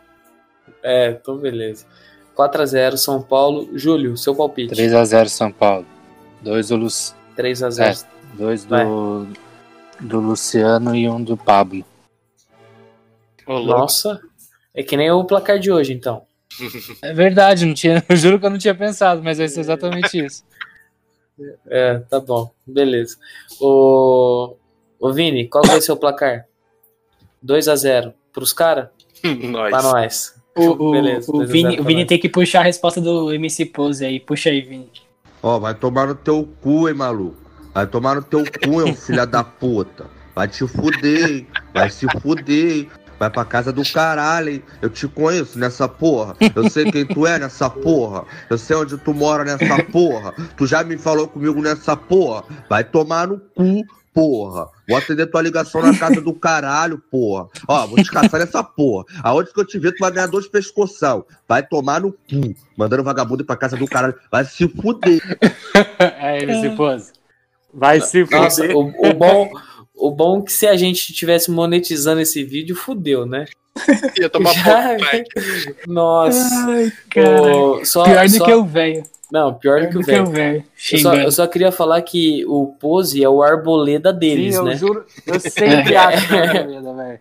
[0.83, 1.85] É, então beleza.
[2.37, 3.69] 4x0 São Paulo.
[3.73, 4.75] Júlio, seu palpite.
[4.75, 5.85] 3x0 São Paulo.
[6.41, 6.87] 2 do, Lu...
[6.87, 8.05] 3x0.
[8.33, 8.85] Dois Vai.
[8.85, 9.27] do,
[9.99, 11.83] do Luciano e um do Pablo.
[13.47, 13.65] Louco.
[13.67, 14.21] Nossa.
[14.73, 16.23] É que nem o placar de hoje, então.
[17.01, 20.23] É verdade, não tinha, eu juro que eu não tinha pensado, mas vai ser exatamente
[20.23, 20.43] isso.
[21.67, 22.51] É, tá bom.
[22.65, 23.17] Beleza.
[23.59, 24.55] O,
[24.99, 26.45] o Vini, qual vai ser o placar?
[27.45, 28.89] 2x0 pros caras?
[29.23, 29.69] Nós.
[29.69, 30.35] Pra nós.
[30.55, 33.01] O, o, Beleza, o 2 a 0 Vini, o Vini tem que puxar a resposta
[33.01, 34.19] do MC Pose aí.
[34.19, 34.91] Puxa aí, Vini.
[35.41, 37.37] Ó, vai tomar no teu cu, hein, maluco.
[37.73, 40.05] Vai tomar no teu cu, hein, filha da puta.
[40.35, 41.47] Vai te fuder, hein.
[41.73, 42.89] Vai se fuder, hein.
[43.19, 44.63] Vai pra casa do caralho, hein.
[44.81, 46.35] Eu te conheço nessa porra.
[46.55, 48.25] Eu sei quem tu é nessa porra.
[48.49, 50.33] Eu sei onde tu mora nessa porra.
[50.57, 52.43] Tu já me falou comigo nessa porra.
[52.69, 53.83] Vai tomar no cu,
[54.13, 54.67] porra.
[54.87, 57.47] Vou atender tua ligação na casa do caralho, porra.
[57.67, 59.05] Ó, vou te caçar nessa porra.
[59.23, 61.25] Aonde que eu te ver, tu vai ganhar dois pescoção.
[61.47, 62.55] Vai tomar no cu.
[62.77, 64.15] Mandando vagabundo ir pra casa do caralho.
[64.31, 65.21] Vai se fuder.
[65.99, 67.11] É, MC Pose.
[67.73, 68.75] Vai se Nossa, fuder.
[68.75, 69.51] o, o bom.
[69.95, 73.45] O bom é que se a gente tivesse monetizando esse vídeo, fudeu, né?
[74.19, 74.97] Ia tomar Já-.
[75.87, 76.49] Nossa.
[76.67, 76.91] Ai.
[77.23, 79.03] O- só, Pior do só- que o velho.
[79.31, 80.57] Não, pior do Pior que o do que o velho.
[80.57, 81.21] Eu só, Xingando.
[81.21, 84.75] eu só queria falar que o Pose é o arboleda deles, Sim, eu né?
[84.75, 87.19] juro, eu sempre acho que é arboleda, velho.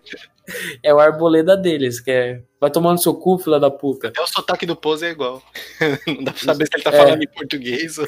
[0.82, 2.40] É o arboleda deles, que é.
[2.60, 4.08] Vai tomando seu cu, filha da puta.
[4.08, 5.40] Até o sotaque do Pose é igual.
[6.06, 6.96] Não dá pra saber se ele tá É.
[6.98, 8.06] falando em português ou.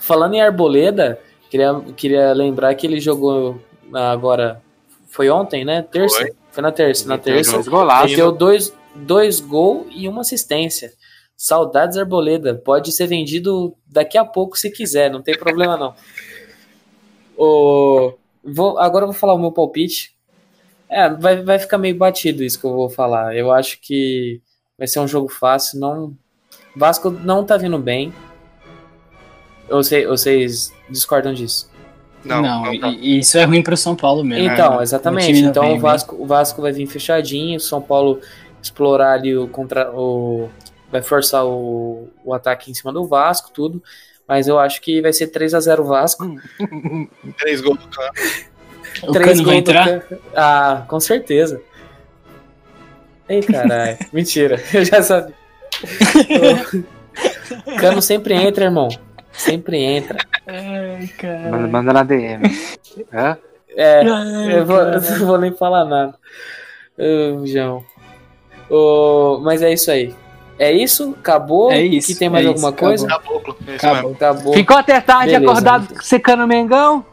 [0.00, 1.20] Falando em Arboleda,
[1.50, 3.60] queria, queria lembrar que ele jogou
[3.92, 4.62] agora.
[5.08, 5.82] Foi ontem, né?
[5.82, 6.16] Terça?
[6.16, 6.32] Foi.
[6.52, 7.08] Foi, na terça.
[7.08, 7.52] Na terça.
[7.52, 8.10] Dois golaços.
[8.12, 10.92] Meteu dois, dois gols e uma assistência.
[11.36, 12.54] Saudades Arboleda.
[12.54, 15.94] Pode ser vendido daqui a pouco se quiser, não tem problema não.
[17.42, 18.12] O,
[18.44, 20.14] vou, agora eu vou falar o meu palpite.
[20.90, 23.34] É, vai, vai ficar meio batido isso que eu vou falar.
[23.34, 24.42] Eu acho que
[24.76, 25.80] vai ser um jogo fácil.
[25.80, 26.14] Não,
[26.76, 28.12] Vasco não tá vindo bem.
[29.70, 31.70] Ou cê- vocês discordam disso?
[32.24, 32.88] Não, Não, não, tá.
[32.88, 34.50] e- isso é ruim pro São Paulo mesmo.
[34.52, 34.76] Então, né?
[34.78, 35.26] O exatamente.
[35.26, 35.80] time não Então vem o bem.
[35.82, 38.20] Vasco, o Vasco vai vir fechadinho, o São Paulo
[38.62, 40.50] explorar ali o contra o
[40.92, 43.82] vai forçar o, o ataque em cima do Vasco, tudo.
[44.28, 46.24] Mas eu acho que vai ser 3 a 0 Vasco.
[47.38, 48.10] Três gols do Cano.
[49.04, 50.00] O Três Cano vai entrar?
[50.00, 50.20] Cano.
[50.34, 51.60] Ah, com certeza.
[53.28, 53.96] Ei, caralho.
[54.12, 54.60] Mentira.
[54.74, 55.34] Eu já sabia.
[57.66, 58.88] O Cano sempre entra, irmão.
[59.32, 60.18] Sempre entra.
[60.46, 61.66] Ai, Manda, cara.
[61.68, 62.42] manda na DM.
[63.12, 63.38] Hã?
[63.76, 64.02] É,
[64.58, 66.14] eu, vou, eu não vou nem falar nada.
[66.98, 67.84] Ô, João.
[68.68, 70.14] Ô, mas é isso aí.
[70.58, 71.14] É isso?
[71.18, 71.72] Acabou?
[71.72, 73.06] É isso, Que tem mais é alguma isso, coisa?
[73.06, 73.56] Acabou.
[73.60, 74.10] mesmo.
[74.10, 74.52] Acabou.
[74.52, 75.50] Ficou até tarde Beleza.
[75.50, 77.04] acordado secando o Mengão?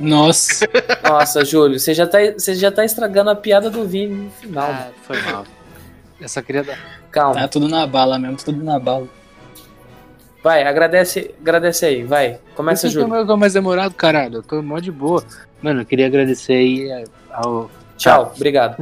[0.00, 0.66] Nossa,
[1.04, 4.70] Nossa, Júlio, você já, tá, você já tá estragando a piada do Vini no final.
[4.70, 5.44] Ah, foi mal.
[6.20, 6.78] Eu só queria dar.
[7.10, 7.40] Calma.
[7.40, 9.06] tá tudo na bala mesmo, tudo na bala.
[10.42, 12.38] Vai, agradece, agradece aí, vai.
[12.54, 13.08] Começa, é Júlio.
[13.08, 14.36] meu mais demorado, caralho.
[14.38, 15.22] Eu tô mó de boa.
[15.62, 17.70] Mano, eu queria agradecer aí eh, ao.
[17.96, 18.76] Tchau, obrigado.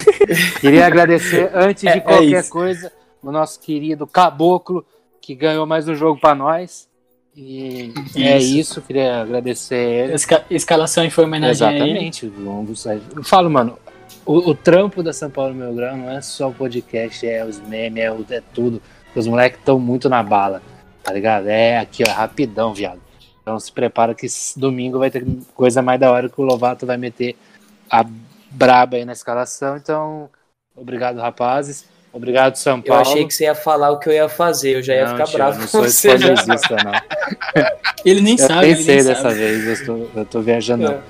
[0.60, 2.50] Queria agradecer, antes É- de é qualquer isso.
[2.50, 2.92] coisa,
[3.22, 4.84] o nosso querido Caboclo,
[5.20, 6.88] que ganhou mais um jogo pra nós.
[7.36, 8.56] E é Isso.
[8.58, 10.10] isso, queria agradecer.
[10.12, 11.82] Esca escalação foi homenagem a ele.
[11.84, 12.26] Exatamente.
[12.64, 13.78] dos- Eu falo, mano,
[14.26, 17.60] o, o trampo da São Paulo Meu Grão não é só o podcast, é os
[17.60, 18.80] memes, é, é tudo.
[19.14, 20.60] Os moleques estão muito na bala,
[21.02, 21.48] tá ligado?
[21.48, 23.00] É aqui, ó, rapidão, viado.
[23.42, 24.26] Então se prepara que
[24.56, 25.24] domingo vai ter
[25.54, 27.36] coisa mais da hora que o Lovato vai meter
[27.90, 28.04] a
[28.50, 29.76] braba aí na escalação.
[29.76, 30.28] Então,
[30.76, 31.84] obrigado, rapazes.
[32.12, 33.02] Obrigado, São Eu Paulo.
[33.02, 35.24] achei que você ia falar o que eu ia fazer, eu já ia Não, ficar
[35.26, 36.18] tio, bravo eu não com sou você.
[36.18, 36.32] já.
[36.34, 36.92] spoilerista, não.
[38.04, 39.34] Ele nem Eu sabe, ele pensei nem dessa sabe.
[39.34, 40.82] vez, eu tô, eu tô viajando.
[40.84, 41.02] não.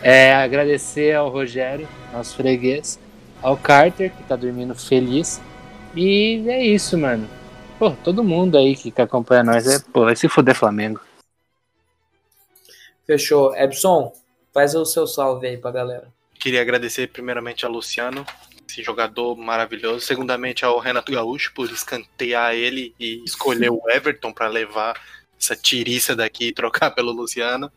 [0.00, 0.28] É.
[0.28, 3.00] É, agradecer ao Rogério, nosso freguês,
[3.42, 5.40] ao Carter, que tá dormindo feliz.
[5.96, 7.26] E é isso, mano.
[7.78, 11.00] Pô, todo mundo aí que, que acompanha nós é, pô, vai se fuder Flamengo.
[13.06, 13.54] Fechou.
[13.56, 14.12] Epson,
[14.52, 16.08] faz o seu salve aí pra galera.
[16.38, 18.24] Queria agradecer primeiramente a Luciano,
[18.68, 20.00] esse jogador maravilhoso.
[20.00, 24.94] Segundamente ao Renato Gaúcho por escantear ele e escolher o Everton para levar
[25.38, 27.70] essa tiriça daqui e trocar pelo Luciano.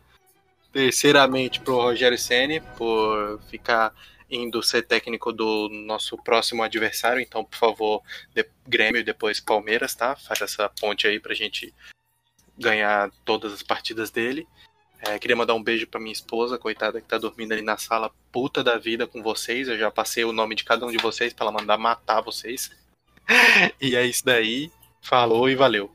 [0.72, 3.92] Terceiramente pro Rogério Ceni por ficar
[4.30, 7.20] indo ser técnico do nosso próximo adversário.
[7.20, 8.02] Então, por favor,
[8.34, 10.14] de- Grêmio e depois Palmeiras, tá?
[10.16, 11.72] Faz essa ponte aí pra gente
[12.56, 14.46] ganhar todas as partidas dele.
[15.00, 18.10] É, queria mandar um beijo pra minha esposa, coitada, que tá dormindo ali na sala,
[18.32, 19.68] puta da vida com vocês.
[19.68, 22.70] Eu já passei o nome de cada um de vocês pra ela mandar matar vocês.
[23.80, 24.70] e é isso daí.
[25.00, 25.90] Falou e valeu.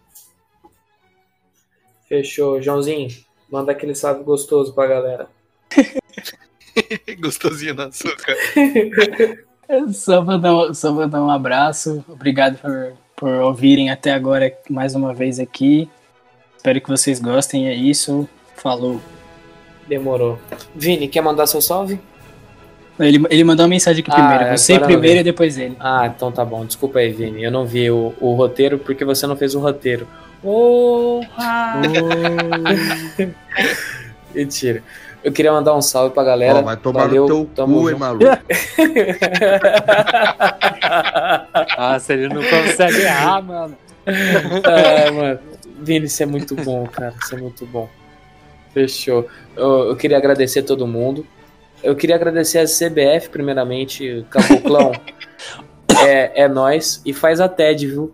[2.07, 2.61] Fechou.
[2.61, 3.09] Joãozinho,
[3.49, 5.29] manda aquele salve gostoso pra galera.
[7.19, 8.35] Gostosinho no açúcar.
[9.93, 12.03] Só pra, dar, um- só pra dar um abraço.
[12.07, 15.89] Obrigado por, por ouvirem até agora mais uma vez aqui.
[16.57, 17.67] Espero que vocês gostem.
[17.67, 18.27] É isso.
[18.57, 19.01] Falou.
[19.87, 20.37] Demorou.
[20.75, 21.99] Vini, quer mandar seu salve?
[22.99, 24.43] Ele, ele mandou uma mensagem aqui Ah, primeiro.
[24.43, 25.75] é, Você primeiro e depois ele.
[25.79, 26.65] Ah, então tá bom.
[26.65, 27.43] Desculpa aí, Vini.
[27.43, 30.07] Eu não vi o, o roteiro porque você não fez o roteiro.
[30.41, 31.81] Porra!
[34.33, 34.83] Mentira.
[35.23, 36.59] Eu queria mandar um salve pra galera.
[36.59, 38.25] Ó, vai tomar Valeu, no teu tamo cu, hein, maluco.
[41.77, 43.77] Nossa, ele não consegue errar, mano.
[44.05, 45.39] É, mano.
[45.79, 47.13] Vini, isso é muito bom, cara.
[47.21, 47.89] Isso é muito bom.
[48.73, 49.27] Fechou.
[49.55, 51.25] Eu, eu queria agradecer a todo mundo.
[51.81, 54.25] Eu queria agradecer a CBF, primeiramente.
[54.29, 54.91] Caboclão,
[56.05, 57.01] é, é nós.
[57.05, 58.13] E faz a TED, viu?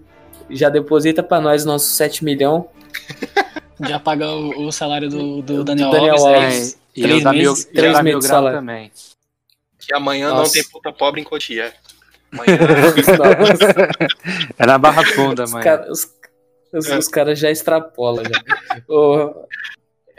[0.49, 2.65] Já deposita pra nós nossos 7 milhões.
[3.87, 6.25] Já paga o, o salário do, do Daniel, Daniel Alves.
[6.25, 6.73] Alves.
[6.73, 8.59] aí, E Três eu da mil, meses- e eu três meses de salário.
[8.59, 8.91] também.
[9.79, 10.43] Que amanhã Nossa.
[10.43, 11.73] não tem puta pobre em Cotia.
[12.31, 12.57] Amanhã.
[14.57, 15.63] É na Barra Funda, Os mãe.
[15.63, 16.07] caras os,
[16.73, 18.23] os- os caras já extrapolam.
[18.25, 18.41] Já.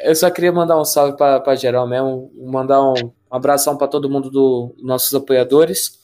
[0.02, 2.32] Eu só queria mandar um salve pra, pra geral mesmo.
[2.36, 5.98] Mandar um abração pra todo mundo dos nossos apoiadores.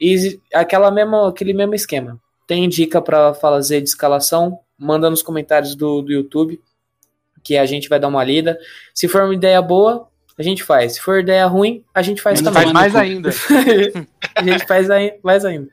[0.00, 2.20] E aquela mesma, aquele mesmo esquema.
[2.46, 4.60] Tem dica pra fazer de escalação?
[4.78, 6.60] Manda nos comentários do, do YouTube.
[7.42, 8.58] Que a gente vai dar uma lida.
[8.94, 10.08] Se for uma ideia boa,
[10.38, 10.94] a gente faz.
[10.94, 12.72] Se for ideia ruim, a gente faz Manda também.
[12.72, 13.30] Faz mais ainda.
[14.34, 15.68] a gente faz, aí, faz ainda.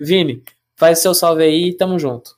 [0.00, 0.42] Vini,
[0.76, 2.36] faz seu salve aí e tamo junto.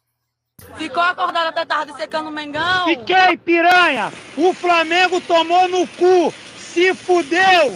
[0.77, 2.85] Ficou acordado até tarde secando o Mengão?
[2.85, 4.13] Fiquei, piranha!
[4.37, 6.33] O Flamengo tomou no cu!
[6.57, 7.73] Se fudeu!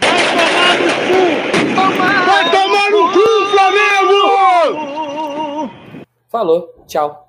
[0.00, 1.46] Vai tomar no cu!
[2.26, 3.76] Vai tomar no cu, Flamengo!
[6.28, 7.25] Falou, tchau.